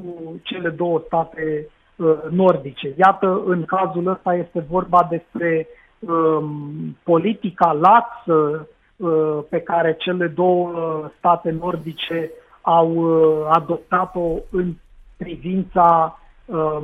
cele 0.43 0.69
două 0.69 1.01
state 1.05 1.65
Uh, 1.65 1.80
nordice. 2.29 2.93
Iată, 2.97 3.41
în 3.45 3.65
cazul 3.65 4.07
ăsta 4.07 4.35
este 4.35 4.65
vorba 4.69 5.07
despre 5.09 5.67
um, 5.99 6.97
politica 7.03 7.71
laxă 7.71 8.67
uh, 8.95 9.39
pe 9.49 9.59
care 9.59 9.95
cele 9.99 10.27
două 10.27 10.71
state 11.17 11.51
nordice 11.51 12.31
au 12.61 12.91
uh, 12.95 13.47
adoptat-o 13.49 14.35
în 14.51 14.73
privința 15.17 16.19
um, 16.45 16.83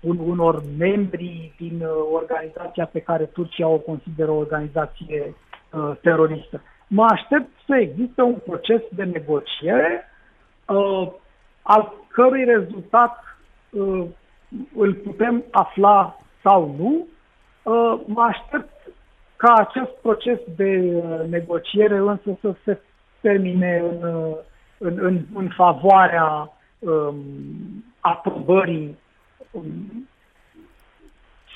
un, 0.00 0.18
unor 0.18 0.62
membri 0.78 1.52
din 1.58 1.80
uh, 1.82 1.88
organizația 2.12 2.86
pe 2.86 3.00
care 3.00 3.24
Turcia 3.24 3.68
o 3.68 3.76
consideră 3.76 4.30
o 4.30 4.36
organizație 4.36 5.34
uh, 5.70 5.90
teroristă. 6.02 6.62
Mă 6.86 7.06
aștept 7.10 7.48
să 7.66 7.76
existe 7.76 8.22
un 8.22 8.34
proces 8.44 8.80
de 8.90 9.04
negociere 9.04 10.04
uh, 10.66 11.08
al 11.62 11.92
cărui 12.08 12.44
rezultat 12.44 13.38
uh, 13.70 14.04
îl 14.76 14.94
putem 14.94 15.44
afla 15.50 16.20
sau 16.42 16.74
nu, 16.78 17.06
uh, 17.62 18.00
mă 18.06 18.22
aștept 18.22 18.72
ca 19.36 19.52
acest 19.52 19.90
proces 20.02 20.38
de 20.56 20.92
uh, 20.94 21.28
negociere 21.28 21.96
însă 21.96 22.38
să 22.40 22.54
se 22.64 22.80
termine 23.20 23.82
în, 23.90 24.14
uh, 24.14 24.36
în, 24.78 24.98
în, 25.00 25.20
în 25.34 25.48
favoarea 25.56 26.52
um, 26.78 27.14
aprobării 28.00 28.98
um, 29.50 30.08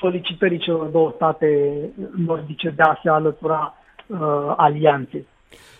solicitării 0.00 0.58
celor 0.58 0.86
două 0.86 1.12
state 1.14 1.78
nordice 2.16 2.70
de 2.70 2.82
a 2.82 2.98
se 3.02 3.08
alătura 3.08 3.74
uh, 4.06 4.18
alianței. 4.56 5.26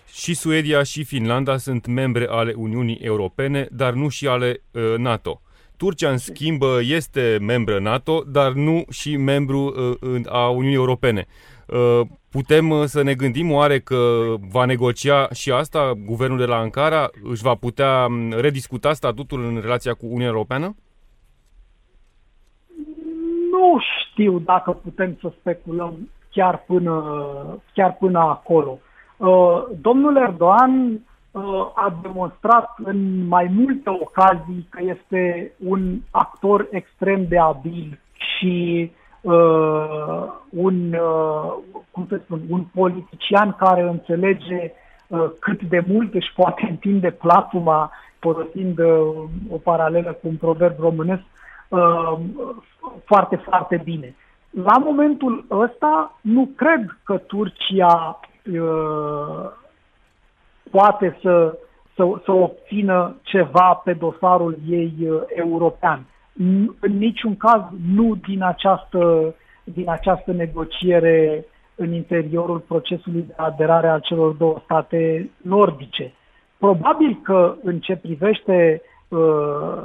Și 0.07 0.33
Suedia 0.33 0.83
și 0.83 1.03
Finlanda 1.03 1.57
sunt 1.57 1.85
membre 1.85 2.27
ale 2.29 2.53
Uniunii 2.55 2.99
Europene, 3.01 3.67
dar 3.71 3.93
nu 3.93 4.09
și 4.09 4.27
ale 4.27 4.61
uh, 4.71 4.93
NATO. 4.97 5.41
Turcia, 5.77 6.09
în 6.09 6.17
schimb, 6.17 6.61
este 6.79 7.37
membră 7.41 7.79
NATO, 7.79 8.23
dar 8.27 8.51
nu 8.51 8.83
și 8.89 9.17
membru 9.17 9.73
uh, 10.01 10.21
a 10.25 10.49
Uniunii 10.49 10.75
Europene. 10.75 11.25
Uh, 11.67 12.01
putem 12.31 12.69
uh, 12.69 12.83
să 12.83 13.03
ne 13.03 13.13
gândim 13.13 13.51
oare 13.51 13.79
că 13.79 14.23
va 14.51 14.65
negocia 14.65 15.27
și 15.33 15.51
asta 15.51 15.93
guvernul 16.05 16.37
de 16.37 16.45
la 16.45 16.57
Ankara? 16.57 17.09
Își 17.23 17.43
va 17.43 17.55
putea 17.55 18.05
um, 18.05 18.31
rediscuta 18.31 18.93
statutul 18.93 19.45
în 19.45 19.59
relația 19.61 19.93
cu 19.93 20.05
Uniunea 20.05 20.27
Europeană? 20.27 20.75
Nu 23.51 23.79
știu 24.09 24.39
dacă 24.39 24.71
putem 24.71 25.17
să 25.21 25.31
speculăm 25.39 26.11
chiar 26.31 26.63
până, 26.67 27.03
chiar 27.73 27.95
până 27.99 28.19
acolo. 28.19 28.79
Domnul 29.81 30.17
Erdogan 30.17 30.99
Uh, 30.99 31.01
a 31.73 31.99
demonstrat 32.01 32.69
în 32.83 33.27
mai 33.27 33.51
multe 33.55 33.89
ocazii 33.89 34.67
că 34.69 34.79
este 34.83 35.51
un 35.65 35.99
actor 36.11 36.67
extrem 36.71 37.25
de 37.27 37.37
abil 37.37 37.99
și 38.13 38.91
uh, 39.21 40.23
un, 40.49 40.93
uh, 40.93 41.53
cum 41.91 42.05
să 42.09 42.19
spun, 42.23 42.41
un 42.49 42.63
politician 42.73 43.55
care 43.59 43.81
înțelege 43.81 44.71
uh, 45.07 45.25
cât 45.39 45.63
de 45.63 45.83
mult 45.87 46.13
își 46.13 46.33
poate 46.35 46.67
întinde 46.69 47.11
platuma, 47.11 47.91
folosind 48.19 48.79
uh, 48.79 48.87
o 49.49 49.57
paralelă 49.63 50.11
cu 50.11 50.27
un 50.27 50.35
proverb 50.35 50.79
românesc, 50.79 51.23
uh, 51.69 52.17
foarte, 53.05 53.35
foarte 53.35 53.81
bine. 53.83 54.15
La 54.63 54.77
momentul 54.77 55.45
ăsta, 55.51 56.19
nu 56.21 56.49
cred 56.55 56.99
că 57.03 57.17
Turcia 57.17 58.19
uh, 58.51 59.63
poate 60.75 61.17
să, 61.21 61.57
să, 61.95 62.03
să 62.25 62.31
obțină 62.31 63.15
ceva 63.21 63.81
pe 63.83 63.93
dosarul 63.93 64.57
ei 64.69 64.93
uh, 65.09 65.21
european. 65.35 66.05
În 66.79 66.97
niciun 66.97 67.37
caz 67.37 67.61
nu 67.95 68.15
din 68.27 68.43
această, 68.43 69.33
din 69.63 69.89
această 69.89 70.31
negociere 70.31 71.45
în 71.75 71.93
interiorul 71.93 72.59
procesului 72.59 73.23
de 73.27 73.33
aderare 73.37 73.87
a 73.87 73.99
celor 73.99 74.31
două 74.31 74.61
state 74.63 75.29
nordice. 75.41 76.13
Probabil 76.57 77.19
că 77.23 77.55
în 77.63 77.79
ce 77.79 77.95
privește 77.95 78.81
uh, 79.07 79.77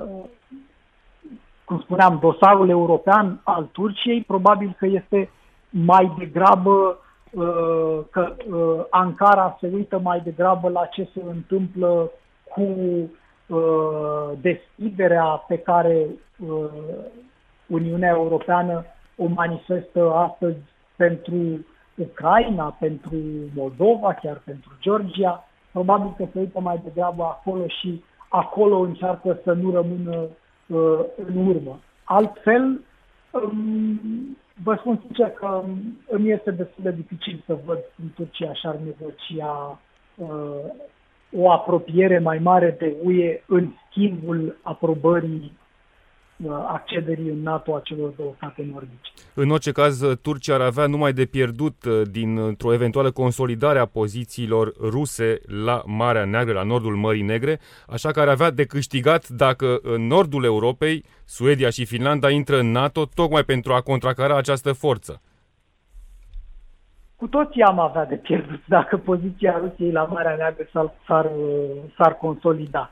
cum 1.64 1.80
spuneam, 1.80 2.18
dosarul 2.23 2.68
european 2.68 3.40
al 3.44 3.68
Turciei, 3.73 4.20
probabil 4.26 4.75
că 4.78 4.87
este 4.87 5.30
mai 5.70 6.14
degrabă 6.18 6.70
uh, 6.70 7.09
că 8.10 8.37
uh, 8.50 8.84
Ankara 8.90 9.56
se 9.60 9.70
uită 9.75 9.99
mai 9.99 10.20
degrabă 10.20 10.68
la 10.68 10.84
ce 10.84 11.08
se 11.14 11.20
întâmplă 11.26 12.10
cu 12.44 12.62
uh, 13.46 14.30
deschiderea 14.40 15.25
pe 15.25 15.58
care 15.58 16.06
Uniunea 17.66 18.08
Europeană 18.08 18.84
o 19.16 19.26
manifestă 19.26 20.12
astăzi 20.12 20.58
pentru 20.96 21.66
Ucraina, 21.94 22.76
pentru 22.78 23.16
Moldova, 23.54 24.14
chiar 24.14 24.42
pentru 24.44 24.70
Georgia. 24.80 25.44
Probabil 25.72 26.14
că 26.16 26.25
se 26.32 26.38
uită 26.38 26.60
mai 26.60 26.80
degrabă 26.84 27.22
acolo 27.22 27.64
și 27.66 28.02
acolo 28.28 28.78
încearcă 28.78 29.40
să 29.44 29.52
nu 29.52 29.70
rămână 29.70 30.16
uh, 30.66 31.00
în 31.26 31.46
urmă. 31.46 31.78
Altfel, 32.04 32.80
um, 33.30 34.37
vă 34.62 34.76
spun 34.79 35.00
sincer 35.02 35.31
că 35.31 35.64
îmi 36.09 36.31
este 36.31 36.50
destul 36.50 36.83
de 36.83 36.90
dificil 36.90 37.43
să 37.47 37.59
văd 37.64 37.79
cum 37.97 38.12
Turcia 38.14 38.52
și-ar 38.52 38.76
negocia 38.76 39.81
uh, 40.14 40.73
o 41.33 41.50
apropiere 41.50 42.19
mai 42.19 42.38
mare 42.38 42.76
de 42.79 42.97
UE 43.02 43.43
în 43.47 43.69
schimbul 43.88 44.59
aprobării 44.62 45.52
Uh, 45.52 45.60
accederii 46.49 47.28
în 47.28 47.42
NATO 47.42 47.75
a 47.75 47.80
celor 47.85 48.11
două 48.16 48.32
state 48.37 48.68
nordice. 48.73 49.11
În 49.35 49.50
orice 49.50 49.73
caz, 49.73 50.02
Turcia 50.23 50.54
ar 50.54 50.61
avea 50.61 50.87
numai 50.87 51.12
de 51.12 51.25
pierdut 51.25 51.85
uh, 51.85 52.02
dintr-o 52.11 52.73
eventuală 52.73 53.11
consolidare 53.11 53.78
a 53.78 53.87
pozițiilor 53.87 54.73
ruse 54.80 55.40
la 55.64 55.82
Marea 55.87 56.25
Neagră, 56.25 56.52
la 56.52 56.62
nordul 56.62 56.97
Mării 56.97 57.23
Negre, 57.23 57.59
așa 57.88 58.11
că 58.11 58.20
ar 58.20 58.28
avea 58.28 58.50
de 58.50 58.64
câștigat 58.64 59.28
dacă 59.28 59.78
în 59.82 60.06
nordul 60.06 60.44
Europei, 60.44 61.04
Suedia 61.25 61.70
și 61.70 61.85
Finlanda 61.85 62.30
intră 62.30 62.59
în 62.59 62.70
NATO 62.70 63.04
tocmai 63.14 63.42
pentru 63.42 63.73
a 63.73 63.80
contracara 63.80 64.37
această 64.37 64.73
forță. 64.73 65.20
Cu 67.16 67.26
toții 67.26 67.62
am 67.62 67.78
avea 67.78 68.04
de 68.04 68.14
pierdut 68.14 68.61
dacă 68.66 68.97
poziția 68.97 69.59
Rusiei 69.59 69.92
la 69.92 70.04
Marea 70.04 70.35
Neagră 70.37 70.68
s-ar, 70.73 70.94
s-ar, 71.06 71.30
s-ar 71.97 72.14
consolida 72.14 72.90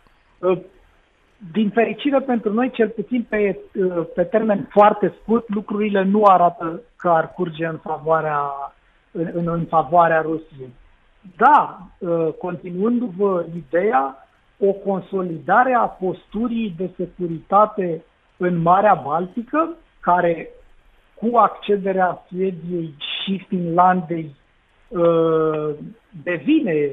din 1.52 1.70
fericire 1.70 2.20
pentru 2.20 2.52
noi, 2.52 2.70
cel 2.70 2.88
puțin 2.88 3.26
pe, 3.28 3.58
pe 4.14 4.22
termen 4.22 4.66
foarte 4.70 5.14
scurt, 5.22 5.48
lucrurile 5.48 6.02
nu 6.02 6.24
arată 6.24 6.80
că 6.96 7.08
ar 7.08 7.32
curge 7.32 7.66
în 7.66 7.76
favoarea, 7.76 8.40
în, 9.10 9.30
în 9.34 9.64
favoarea 9.64 10.20
Rusiei. 10.20 10.72
Da, 11.36 11.78
ă, 12.02 12.34
continuându-vă 12.38 13.44
ideea, 13.56 14.28
o 14.58 14.72
consolidare 14.72 15.74
a 15.74 15.84
posturii 15.84 16.74
de 16.76 16.90
securitate 16.96 18.02
în 18.36 18.56
Marea 18.62 18.94
Baltică, 19.04 19.76
care 20.00 20.48
cu 21.14 21.36
accederea 21.36 22.24
Suediei 22.28 22.94
și 22.98 23.44
Finlandei 23.48 24.34
ă, 24.94 25.72
devine 26.22 26.92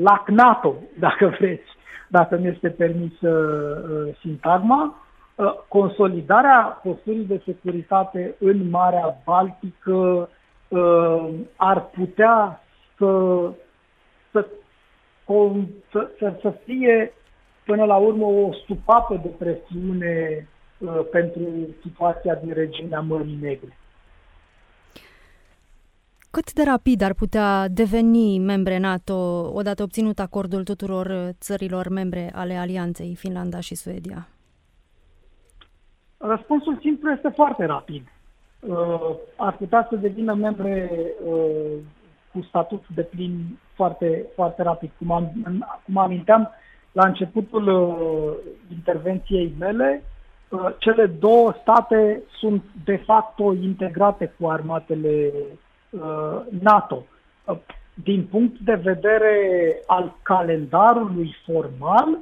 lac 0.00 0.28
NATO, 0.28 0.74
dacă 0.98 1.34
vreți, 1.38 1.70
dacă 2.08 2.36
mi 2.36 2.48
este 2.48 2.68
permis 2.68 3.20
uh, 3.20 4.14
sintagma, 4.20 4.94
uh, 5.34 5.52
consolidarea 5.68 6.80
posturii 6.82 7.24
de 7.24 7.42
securitate 7.44 8.34
în 8.38 8.70
Marea 8.70 9.16
Baltică 9.24 10.28
uh, 10.68 11.28
ar 11.56 11.84
putea 11.84 12.60
să, 12.98 13.40
să, 14.30 14.46
să, 15.90 16.10
să, 16.18 16.32
să 16.40 16.54
fie 16.64 17.12
până 17.64 17.84
la 17.84 17.96
urmă 17.96 18.24
o 18.26 18.52
stupapă 18.52 19.20
de 19.22 19.28
presiune 19.38 20.48
uh, 20.78 21.00
pentru 21.10 21.40
situația 21.82 22.34
din 22.34 22.52
regiunea 22.52 23.00
Mării 23.00 23.38
Negre. 23.40 23.76
Cât 26.36 26.52
de 26.52 26.62
rapid 26.62 27.02
ar 27.02 27.14
putea 27.14 27.68
deveni 27.68 28.38
membre 28.38 28.78
NATO 28.78 29.14
odată 29.54 29.82
obținut 29.82 30.18
acordul 30.18 30.64
tuturor 30.64 31.30
țărilor 31.40 31.88
membre 31.88 32.30
ale 32.34 32.54
alianței, 32.54 33.14
Finlanda 33.14 33.60
și 33.60 33.74
Suedia? 33.74 34.28
Răspunsul 36.16 36.78
simplu 36.80 37.10
este 37.10 37.28
foarte 37.34 37.64
rapid. 37.64 38.02
Uh, 38.60 39.16
ar 39.36 39.56
putea 39.56 39.86
să 39.90 39.96
devină 39.96 40.34
membre 40.34 40.90
uh, 41.24 41.78
cu 42.32 42.42
statut 42.48 42.84
de 42.94 43.02
plin 43.02 43.58
foarte, 43.74 44.26
foarte 44.34 44.62
rapid. 44.62 44.90
Cum, 44.98 45.10
am, 45.10 45.32
cum 45.84 45.96
aminteam 45.96 46.50
la 46.92 47.06
începutul 47.06 47.66
uh, 47.68 48.52
intervenției 48.70 49.54
mele, 49.58 50.02
uh, 50.48 50.68
cele 50.78 51.06
două 51.06 51.54
state 51.60 52.22
sunt 52.38 52.62
de 52.84 52.96
facto 52.96 53.52
integrate 53.52 54.34
cu 54.38 54.48
armatele 54.48 55.32
Uh, 55.34 55.58
NATO. 56.60 57.06
Uh, 57.44 57.58
din 57.94 58.26
punct 58.30 58.58
de 58.58 58.74
vedere 58.74 59.36
al 59.86 60.16
calendarului 60.22 61.36
formal, 61.44 62.18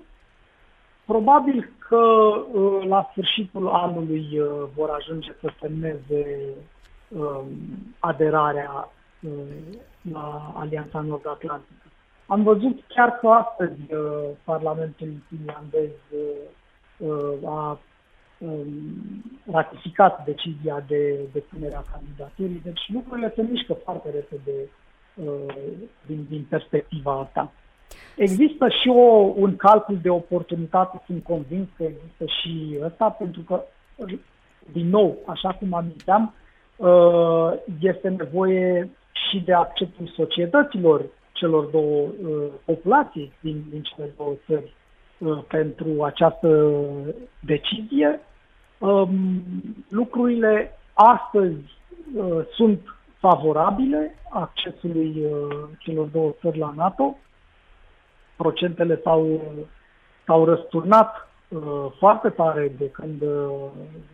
probabil 1.04 1.72
că 1.88 1.96
uh, 1.96 2.86
la 2.86 3.08
sfârșitul 3.10 3.68
anului 3.68 4.40
vor 4.74 4.90
ajunge 4.90 5.32
să 5.40 5.52
semneze 5.60 6.38
um, 7.08 7.46
aderarea 7.98 8.88
la 10.12 10.52
Alianța 10.56 11.00
Nord-Atlantică. 11.00 11.84
Am 12.26 12.42
văzut 12.42 12.80
chiar 12.88 13.18
că 13.18 13.28
astăzi 13.28 13.80
Parlamentul 14.44 15.12
finlandez 15.28 15.90
a 17.46 17.78
Um, 17.78 17.89
ratificat 19.50 20.24
decizia 20.24 20.84
de 20.86 21.18
depunere 21.32 21.74
a 21.74 21.84
candidaturii, 21.92 22.60
deci 22.64 22.80
lucrurile 22.92 23.32
se 23.36 23.42
mișcă 23.42 23.72
foarte 23.72 24.10
repede 24.10 24.68
uh, 25.14 25.54
din, 26.06 26.26
din 26.28 26.46
perspectiva 26.48 27.18
asta. 27.18 27.52
Există 28.16 28.68
și 28.68 28.88
o, 28.88 29.32
un 29.36 29.56
calcul 29.56 29.98
de 30.02 30.10
oportunitate, 30.10 31.02
sunt 31.06 31.24
convins 31.24 31.68
că 31.76 31.82
există 31.82 32.24
și 32.40 32.78
ăsta, 32.82 33.10
pentru 33.10 33.40
că, 33.40 33.62
din 34.72 34.88
nou, 34.88 35.18
așa 35.26 35.52
cum 35.52 35.74
aminteam, 35.74 36.34
uh, 36.76 37.52
este 37.80 38.08
nevoie 38.08 38.90
și 39.28 39.38
de 39.38 39.52
acceptul 39.52 40.12
societăților 40.16 41.04
celor 41.32 41.64
două 41.64 42.00
uh, 42.00 42.46
populații 42.64 43.32
din, 43.40 43.64
din 43.70 43.82
cele 43.82 44.12
două 44.16 44.32
țări 44.46 44.72
pentru 45.48 46.02
această 46.02 46.72
decizie 47.40 48.20
Um, 48.80 49.42
lucrurile 49.88 50.78
astăzi 50.92 51.78
uh, 52.16 52.46
sunt 52.54 52.80
favorabile 53.18 54.14
accesului 54.30 55.24
uh, 55.24 55.68
celor 55.78 56.06
două 56.06 56.32
țări 56.40 56.58
la 56.58 56.72
NATO. 56.76 57.16
Procentele 58.36 59.00
s-au, 59.02 59.42
s-au 60.26 60.44
răsturnat 60.44 61.28
uh, 61.48 61.86
foarte 61.98 62.28
tare 62.28 62.72
de 62.78 62.90
când 62.90 63.22
uh, 63.22 63.50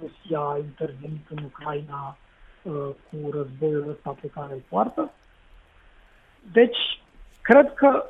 Rusia 0.01 0.39
a 0.39 0.59
intervenit 0.59 1.27
în 1.31 1.45
Ucraina 1.45 2.17
uh, 2.63 2.73
cu 3.11 3.31
războiul 3.31 3.89
ăsta 3.91 4.17
pe 4.21 4.31
care 4.35 4.53
îl 4.53 4.63
poartă. 4.69 5.11
Deci, 6.53 7.03
cred 7.43 7.75
că 7.75 8.05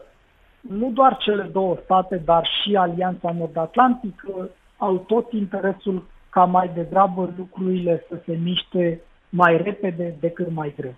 nu 0.60 0.90
doar 0.90 1.16
cele 1.16 1.42
două 1.42 1.76
state, 1.84 2.16
dar 2.16 2.48
și 2.62 2.76
Alianța 2.76 3.32
Nord-Atlantică 3.32 4.50
au 4.76 4.96
tot 4.96 5.32
interesul 5.32 6.04
ca 6.36 6.44
mai 6.44 6.70
degrabă 6.74 7.34
lucrurile 7.36 8.04
să 8.08 8.20
se 8.24 8.38
miște 8.42 9.00
mai 9.28 9.56
repede 9.62 10.16
decât 10.20 10.50
mai 10.50 10.74
greu. 10.76 10.94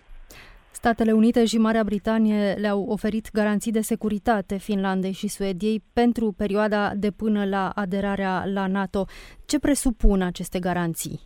Statele 0.71 1.13
Unite 1.13 1.45
și 1.45 1.59
Marea 1.59 1.85
Britanie 1.85 2.53
le-au 2.53 2.85
oferit 2.89 3.31
garanții 3.33 3.73
de 3.73 3.81
securitate 3.81 4.57
Finlandei 4.57 5.13
și 5.13 5.29
Suediei 5.29 5.83
pentru 5.93 6.35
perioada 6.37 6.93
de 6.95 7.11
până 7.11 7.45
la 7.45 7.73
aderarea 7.75 8.43
la 8.47 8.67
NATO. 8.67 9.05
Ce 9.47 9.59
presupun 9.59 10.23
aceste 10.23 10.59
garanții? 10.59 11.21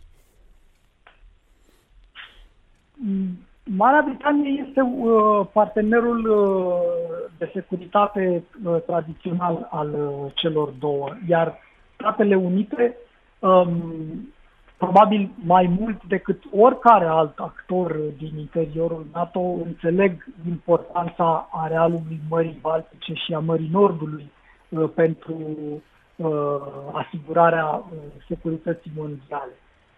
Marea 3.63 4.01
Britanie 4.07 4.65
este 4.67 4.81
uh, 4.81 5.47
partenerul 5.53 6.29
uh, 6.29 7.29
de 7.37 7.51
securitate 7.53 8.43
uh, 8.63 8.75
tradițional 8.85 9.67
al 9.71 9.89
uh, 9.93 10.31
celor 10.33 10.69
două, 10.69 11.09
iar 11.27 11.57
Statele 11.95 12.35
Unite, 12.35 12.97
um, 13.47 14.33
probabil 14.77 15.29
mai 15.45 15.75
mult 15.79 16.03
decât 16.07 16.43
oricare 16.51 17.05
alt 17.05 17.39
actor 17.39 17.95
din 18.17 18.37
interiorul 18.37 19.05
NATO, 19.13 19.39
înțeleg 19.39 20.25
importanța 20.47 21.49
arealului 21.51 22.19
Mării 22.29 22.57
Baltice 22.61 23.13
și 23.13 23.33
a 23.33 23.39
Mării 23.39 23.69
Nordului 23.71 24.31
uh, 24.69 24.89
pentru 24.95 25.37
uh, 26.15 26.57
asigurarea 26.91 27.65
uh, 27.65 27.97
securității 28.27 28.91
mondiale. 28.95 29.51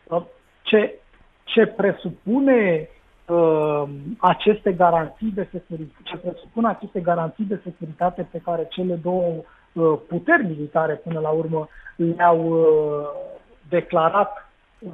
Uh, 0.04 0.24
ce, 0.62 1.00
ce 1.44 1.66
presupune 1.66 2.90
uh, 3.28 3.84
aceste 4.20 4.72
garanții 4.74 5.32
de 5.32 5.48
securitate, 5.52 6.02
ce 6.04 6.18
presupun 6.18 6.66
aceste 6.66 7.00
garanții 7.00 7.46
de 7.46 7.60
securitate 7.64 8.28
pe 8.32 8.42
care 8.44 8.68
cele 8.70 8.96
două 8.96 9.34
uh, 9.74 10.00
puteri 10.08 10.48
militare 10.48 10.94
până 10.94 11.20
la 11.20 11.30
urmă 11.30 11.68
le-au 11.96 12.50
uh, 12.50 13.34
declarat 13.70 14.50
uh, 14.80 14.92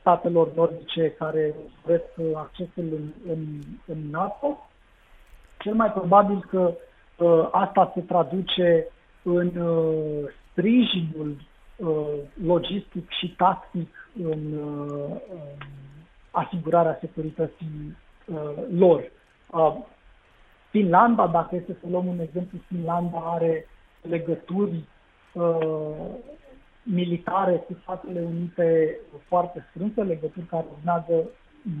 statelor 0.00 0.54
nordice 0.54 1.10
care 1.10 1.54
doresc 1.86 2.04
accesul 2.34 2.68
în, 2.76 3.12
în, 3.28 3.38
în 3.86 4.10
NATO, 4.10 4.68
cel 5.58 5.74
mai 5.74 5.90
probabil 5.90 6.44
că 6.50 6.74
uh, 7.16 7.48
asta 7.50 7.92
se 7.94 8.00
traduce 8.00 8.86
în 9.22 9.56
uh, 9.56 10.30
sprijinul 10.50 11.36
uh, 11.76 12.06
logistic 12.44 13.10
și 13.10 13.34
tactic 13.36 14.10
în 14.22 14.52
uh, 14.52 15.16
asigurarea 16.30 16.98
securității 17.00 17.96
uh, 18.26 18.52
lor. 18.78 19.10
Uh, 19.50 19.76
Finlanda, 20.70 21.26
dacă 21.26 21.56
este 21.56 21.76
să 21.80 21.86
luăm 21.90 22.06
un 22.06 22.18
exemplu, 22.18 22.58
Finlanda 22.66 23.18
are 23.24 23.68
legături 24.00 24.84
uh, 25.32 26.06
militare 26.84 27.56
cu 27.56 27.76
Statele 27.82 28.20
Unite 28.20 28.98
foarte 29.28 29.66
strânse, 29.70 30.02
legături 30.02 30.46
care 30.46 30.66
urmează 30.78 31.28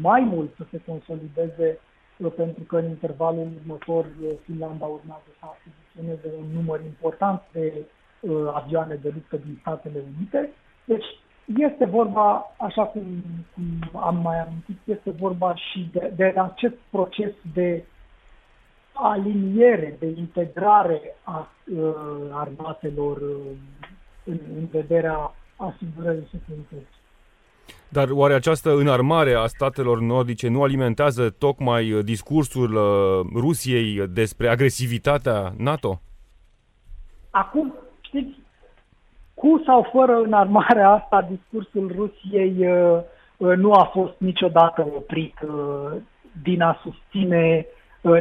mai 0.00 0.20
mult 0.20 0.54
să 0.56 0.64
se 0.70 0.80
consolideze 0.86 1.78
uh, 2.16 2.32
pentru 2.36 2.62
că 2.62 2.76
în 2.76 2.88
intervalul 2.88 3.48
următor 3.60 4.04
uh, 4.04 4.30
Finlanda 4.44 4.84
urmează 4.86 5.28
să 5.38 5.46
achiziționeze 5.46 6.34
un 6.38 6.46
număr 6.54 6.80
important 6.80 7.42
de 7.52 7.72
uh, 8.20 8.50
avioane 8.54 8.94
de 8.94 9.10
luptă 9.14 9.36
din 9.36 9.58
Statele 9.60 10.02
Unite. 10.16 10.50
Deci 10.84 11.06
este 11.58 11.84
vorba, 11.84 12.54
așa 12.58 12.84
cum, 12.84 13.02
cum 13.54 14.00
am 14.00 14.16
mai 14.16 14.40
amintit, 14.40 14.78
este 14.84 15.10
vorba 15.10 15.54
și 15.54 15.88
de, 15.92 16.12
de 16.16 16.24
acest 16.24 16.76
proces 16.90 17.32
de 17.54 17.84
aliniere, 18.92 19.96
de 19.98 20.06
integrare 20.06 21.16
a 21.22 21.48
uh, 21.76 21.94
armatelor 22.32 23.16
uh, 23.16 23.83
în, 24.24 24.38
în 24.56 24.66
vederea 24.70 25.34
asigurării 25.56 26.28
securității. 26.30 27.02
Dar 27.88 28.08
oare 28.10 28.34
această 28.34 28.74
înarmare 28.74 29.34
a 29.34 29.46
statelor 29.46 30.00
nordice 30.00 30.48
nu 30.48 30.62
alimentează 30.62 31.30
tocmai 31.30 31.92
uh, 31.92 32.04
discursul 32.04 32.74
uh, 32.74 33.40
Rusiei 33.40 34.06
despre 34.06 34.48
agresivitatea 34.48 35.52
NATO? 35.56 36.00
Acum, 37.30 37.74
știți, 38.00 38.34
cu 39.34 39.62
sau 39.66 39.88
fără 39.92 40.12
înarmarea 40.12 40.90
asta, 40.90 41.28
discursul 41.30 41.92
Rusiei 41.96 42.68
uh, 42.68 43.00
uh, 43.36 43.56
nu 43.56 43.72
a 43.72 43.84
fost 43.84 44.14
niciodată 44.18 44.86
oprit 44.96 45.34
uh, 45.42 45.92
din 46.42 46.62
a 46.62 46.80
susține 46.82 47.66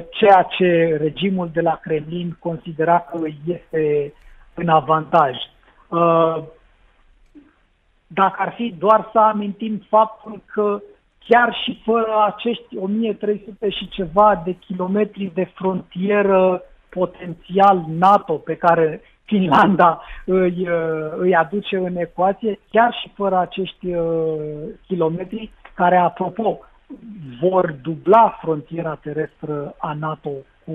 ceea 0.10 0.48
ce 0.58 0.98
regimul 1.02 1.50
de 1.54 1.62
la 1.62 1.80
Kremlin 1.82 2.38
considera 2.40 3.00
că 3.00 3.20
este 3.46 4.14
în 4.54 4.70
avantaj. 4.70 5.36
Dacă 8.08 8.36
ar 8.38 8.54
fi 8.56 8.76
doar 8.80 9.10
să 9.12 9.20
amintim 9.20 9.84
faptul 9.90 10.42
că 10.46 10.82
chiar 11.28 11.56
și 11.64 11.82
fără 11.84 12.24
acești 12.26 12.78
1300 12.78 13.70
și 13.70 13.88
ceva 13.88 14.42
de 14.46 14.52
kilometri 14.52 15.32
de 15.34 15.52
frontieră 15.54 16.62
potențial 16.90 17.86
NATO 17.88 18.34
pe 18.34 18.56
care 18.56 19.02
Finlanda 19.26 20.02
îi, 20.26 20.70
uh, 20.70 21.12
îi 21.18 21.36
aduce 21.36 21.78
în 21.78 21.96
ecuație, 21.96 22.60
chiar 22.70 22.94
și 23.02 23.12
fără 23.16 23.38
acești 23.38 23.88
uh, 23.88 24.36
kilometri, 24.88 25.52
care, 25.74 25.98
apropo, 25.98 26.60
vor 27.42 27.76
dubla 27.82 28.38
frontiera 28.42 28.96
terestră 28.96 29.76
a 29.78 29.94
NATO 29.94 30.30
cu, 30.66 30.72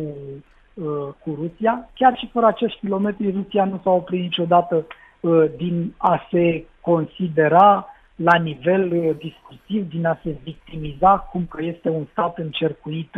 uh, 0.75 1.09
cu 1.23 1.39
Rusia. 1.41 1.89
Chiar 1.95 2.17
și 2.17 2.29
fără 2.33 2.47
acești 2.47 2.79
kilometri, 2.79 3.33
Rusia 3.33 3.65
nu 3.65 3.81
s-a 3.83 3.91
oprit 3.91 4.21
niciodată 4.21 4.87
din 5.57 5.95
a 5.97 6.27
se 6.31 6.65
considera 6.81 7.87
la 8.17 8.39
nivel 8.39 9.17
discursiv, 9.19 9.89
din 9.89 10.07
a 10.07 10.19
se 10.23 10.37
victimiza 10.43 11.19
cum 11.19 11.47
că 11.47 11.63
este 11.63 11.89
un 11.89 12.07
stat 12.11 12.39
încercuit 12.39 13.17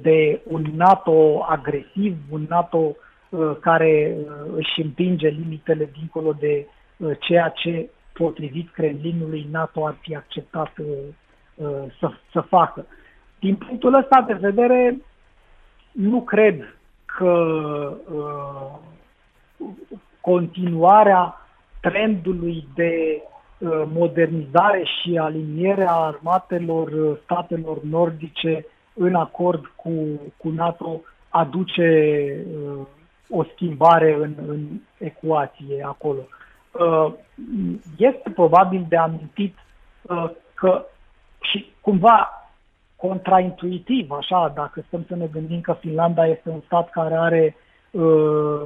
de 0.00 0.40
un 0.44 0.66
NATO 0.74 1.44
agresiv, 1.48 2.16
un 2.30 2.46
NATO 2.48 2.78
uh, 2.78 2.94
Uh, 3.32 3.56
care 3.60 4.16
uh, 4.18 4.52
își 4.54 4.80
împinge 4.82 5.28
limitele 5.28 5.90
dincolo 5.98 6.32
de 6.32 6.66
uh, 6.96 7.16
ceea 7.20 7.48
ce, 7.48 7.90
potrivit 8.12 8.70
Kremlinului, 8.70 9.48
NATO 9.50 9.86
ar 9.86 9.96
fi 10.00 10.16
acceptat 10.16 10.72
să, 11.98 12.10
să 12.32 12.40
facă. 12.40 12.86
Din 13.38 13.56
punctul 13.56 13.94
ăsta 13.94 14.24
de 14.26 14.32
vedere, 14.32 14.96
nu 15.92 16.22
cred 16.22 16.76
că 17.04 17.32
continuarea 20.22 21.36
trendului 21.80 22.68
de 22.74 23.22
modernizare 23.92 24.82
și 24.84 25.18
aliniere 25.18 25.84
a 25.84 25.92
armatelor 25.92 27.18
statelor 27.24 27.82
nordice 27.82 28.66
în 28.94 29.14
acord 29.14 29.66
cu, 29.76 29.92
cu 30.36 30.48
NATO 30.48 31.00
aduce 31.28 32.36
o 33.30 33.44
schimbare 33.54 34.14
în, 34.14 34.34
în 34.46 34.66
ecuație 34.98 35.84
acolo. 35.84 36.26
Uh, 36.72 37.12
este 37.96 38.30
probabil 38.30 38.86
de 38.88 38.96
amintit 38.96 39.54
uh, 40.02 40.30
că 40.54 40.84
și 41.40 41.72
cumva 41.80 42.30
contraintuitiv, 42.96 44.10
așa, 44.10 44.52
dacă 44.54 44.84
stăm 44.86 45.04
să 45.08 45.16
ne 45.16 45.26
gândim 45.26 45.60
că 45.60 45.72
Finlanda 45.72 46.26
este 46.26 46.48
un 46.48 46.60
stat 46.64 46.90
care 46.90 47.14
are 47.14 47.56
uh, 47.90 48.64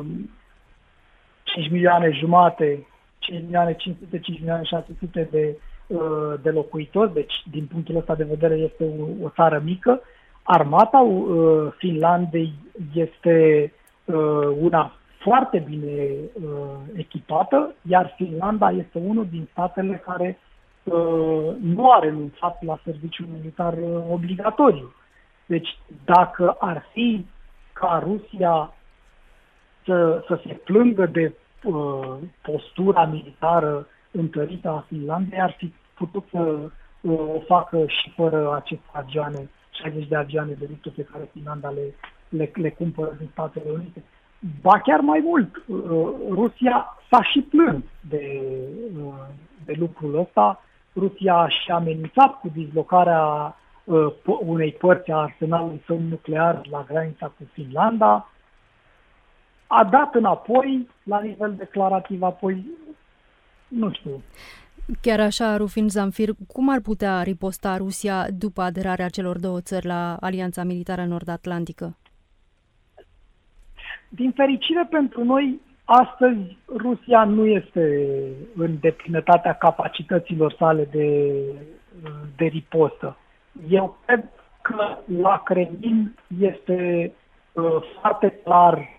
5 1.57 1.71
milioane 1.71 2.11
jumate, 2.11 2.87
5 3.19 3.43
milioane 3.43 3.75
500, 3.75 4.19
5 4.19 4.39
milioane 4.39 4.65
600 4.65 5.29
de, 5.31 5.59
uh, 5.87 6.35
de 6.43 6.51
locuitori, 6.51 7.13
deci 7.13 7.35
din 7.51 7.67
punctul 7.67 7.97
ăsta 7.97 8.15
de 8.15 8.25
vedere 8.25 8.55
este 8.55 8.85
o, 8.85 9.27
o 9.27 9.29
țară 9.29 9.61
mică. 9.65 10.01
Armata 10.43 10.99
uh, 10.99 11.73
Finlandei 11.79 12.53
este 12.95 13.71
Uh, 14.07 14.57
una 14.61 14.93
foarte 15.19 15.59
bine 15.59 16.09
uh, 16.33 16.77
echipată, 16.97 17.75
iar 17.83 18.15
Finlanda 18.17 18.71
este 18.71 18.99
unul 18.99 19.27
din 19.31 19.49
statele 19.51 20.03
care 20.05 20.39
uh, 20.83 21.55
nu 21.61 21.91
a 21.91 21.99
renunțat 21.99 22.63
la 22.63 22.79
serviciul 22.85 23.27
militar 23.33 23.75
obligatoriu. 24.11 24.95
Deci, 25.47 25.79
dacă 26.05 26.57
ar 26.59 26.87
fi 26.93 27.27
ca 27.73 28.03
Rusia 28.05 28.75
să, 29.85 30.25
să 30.27 30.41
se 30.47 30.53
plângă 30.53 31.07
de 31.07 31.33
uh, 31.65 32.17
postura 32.43 33.05
militară 33.05 33.87
întărită 34.11 34.69
a 34.69 34.85
Finlandei, 34.89 35.41
ar 35.41 35.55
fi 35.59 35.73
putut 35.95 36.25
să 36.31 36.39
uh, 37.01 37.19
o 37.19 37.41
facă 37.47 37.85
și 37.87 38.11
fără 38.11 38.55
aceste 38.55 38.87
avioane, 38.93 39.51
60 39.71 40.09
de 40.09 40.17
avioane 40.17 40.53
de 40.53 40.67
luptă 40.69 40.91
pe 40.91 41.03
care 41.03 41.29
Finlanda 41.33 41.69
le 41.71 41.95
le, 42.29 42.51
le 42.55 42.71
cumpără 42.71 43.15
din 43.19 43.29
Statele 43.33 43.71
Unite. 43.71 44.03
Ba 44.61 44.81
chiar 44.81 45.01
mai 45.01 45.21
mult, 45.25 45.57
uh, 45.67 46.09
Rusia 46.31 46.97
s-a 47.11 47.23
și 47.23 47.41
plâns 47.41 47.85
de, 48.09 48.41
uh, 49.05 49.15
de 49.65 49.75
lucrul 49.79 50.19
ăsta. 50.19 50.63
Rusia 50.97 51.49
și-a 51.49 51.75
amenințat 51.75 52.41
cu 52.41 52.49
dislocarea 52.55 53.57
uh, 53.85 54.13
unei 54.25 54.73
părți 54.73 55.11
a 55.11 55.17
arsenalului 55.17 55.83
său 55.87 55.99
nuclear 56.09 56.61
la 56.71 56.85
granița 56.89 57.27
cu 57.27 57.49
Finlanda. 57.53 58.31
A 59.67 59.85
dat 59.85 60.15
înapoi, 60.15 60.89
la 61.03 61.21
nivel 61.21 61.55
declarativ, 61.55 62.23
apoi, 62.23 62.67
nu 63.69 63.93
știu, 63.93 64.23
Chiar 65.01 65.21
așa, 65.21 65.57
Rufin 65.57 65.89
Zamfir, 65.89 66.31
cum 66.53 66.69
ar 66.69 66.81
putea 66.81 67.23
riposta 67.23 67.77
Rusia 67.77 68.27
după 68.39 68.63
aderarea 68.63 69.09
celor 69.09 69.39
două 69.39 69.61
țări 69.61 69.87
la 69.87 70.17
Alianța 70.21 70.63
Militară 70.63 71.05
Nord-Atlantică? 71.05 71.97
Din 74.09 74.33
fericire 74.33 74.87
pentru 74.91 75.25
noi, 75.25 75.61
astăzi 75.85 76.57
Rusia 76.77 77.25
nu 77.25 77.47
este 77.47 78.09
în 78.57 78.77
deplinătatea 78.81 79.53
capacităților 79.55 80.55
sale 80.59 80.89
de, 80.91 81.33
de 82.37 82.45
ripostă. 82.45 83.17
eu 83.69 83.99
cred 84.05 84.29
că 84.63 84.99
la 85.21 85.43
Kremlin 85.45 86.15
este 86.41 87.13
uh, 87.53 87.65
foarte 88.01 88.41
clar 88.45 88.79
uh, 88.79 88.96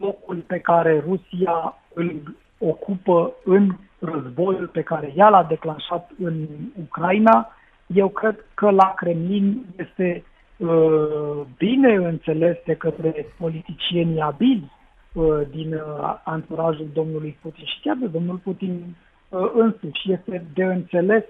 locul 0.00 0.44
pe 0.46 0.58
care 0.58 1.04
Rusia 1.06 1.78
îl 1.94 2.36
ocupă 2.58 3.32
în 3.44 3.76
războiul 3.98 4.66
pe 4.66 4.82
care 4.82 5.12
ea 5.16 5.28
l-a 5.28 5.42
declanșat 5.42 6.10
în 6.22 6.46
Ucraina. 6.82 7.48
Eu 7.86 8.08
cred 8.08 8.44
că 8.54 8.70
la 8.70 8.94
Kremlin 8.96 9.64
este 9.76 10.24
uh, 10.56 11.40
bine 11.56 11.94
înțeles 11.94 12.56
de 12.64 12.74
către 12.74 13.26
politicienii 13.38 14.20
abili 14.20 14.70
uh, 15.12 15.40
din 15.50 15.74
uh, 15.74 16.20
anturajul 16.24 16.88
domnului 16.92 17.38
Putin 17.42 17.64
și 17.64 17.80
chiar 17.80 17.96
de 18.00 18.06
domnul 18.06 18.36
Putin 18.36 18.96
uh, 19.28 19.50
însuși. 19.54 20.12
Este 20.12 20.44
de 20.54 20.64
înțeles 20.64 21.24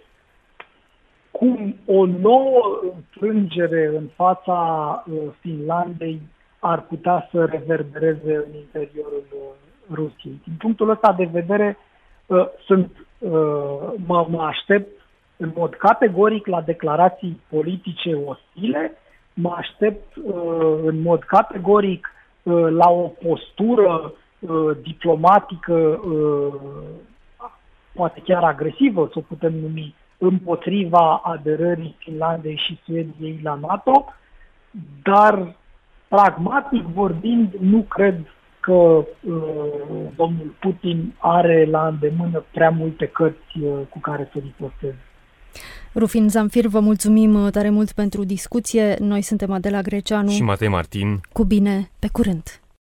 cum 1.31 1.77
o 1.87 2.07
nouă 2.07 2.81
înfrângere 2.95 3.87
în 3.97 4.07
fața 4.15 4.59
uh, 5.07 5.17
Finlandei 5.41 6.21
ar 6.59 6.81
putea 6.83 7.29
să 7.31 7.45
reverbereze 7.45 8.35
în 8.35 8.55
interiorul 8.55 9.25
uh, 9.33 9.95
Rusiei. 9.95 10.41
Din 10.45 10.55
punctul 10.59 10.91
ăsta 10.91 11.13
de 11.13 11.29
vedere, 11.33 11.79
uh, 12.27 12.47
sunt, 12.67 13.07
mă, 14.07 14.27
mă 14.29 14.43
aștept 14.43 14.89
în 15.37 15.53
mod 15.55 15.75
categoric 15.75 16.47
la 16.47 16.61
declarații 16.61 17.41
politice 17.49 18.15
ostile, 18.15 18.93
mă 19.35 19.55
aștept 19.57 20.17
în 20.83 21.01
mod 21.01 21.23
categoric 21.23 22.13
la 22.69 22.91
o 22.91 23.07
postură 23.07 24.13
diplomatică, 24.83 26.01
poate 27.95 28.23
chiar 28.25 28.45
agresivă, 28.45 29.09
să 29.13 29.19
o 29.19 29.21
putem 29.21 29.55
numi, 29.55 29.95
împotriva 30.19 31.21
aderării 31.25 31.97
Finlandei 31.99 32.63
și 32.67 32.79
Suediei 32.85 33.41
la 33.43 33.55
NATO, 33.55 34.15
dar 35.03 35.55
pragmatic 36.09 36.83
vorbind, 36.83 37.53
nu 37.61 37.83
cred 37.83 38.15
că 38.61 38.73
uh, 38.73 39.05
domnul 40.17 40.55
Putin 40.61 41.15
are 41.19 41.67
la 41.71 41.87
îndemână 41.87 42.45
prea 42.53 42.71
multe 42.71 43.07
cărți 43.07 43.59
uh, 43.61 43.71
cu 43.89 43.99
care 43.99 44.29
să 44.33 44.39
riposteze. 44.39 44.99
Rufin 45.95 46.29
Zamfir, 46.29 46.67
vă 46.67 46.81
mulțumim 46.81 47.45
uh, 47.45 47.51
tare 47.51 47.71
mult 47.71 47.93
pentru 47.93 48.25
discuție. 48.25 48.97
Noi 48.99 49.23
suntem 49.23 49.53
Adela 49.53 49.81
Greceanu 49.81 50.29
și 50.29 50.43
Matei 50.43 50.69
Martin. 50.69 51.21
Cu 51.33 51.45
bine, 51.45 51.91
pe 51.99 52.09
curând! 52.13 52.61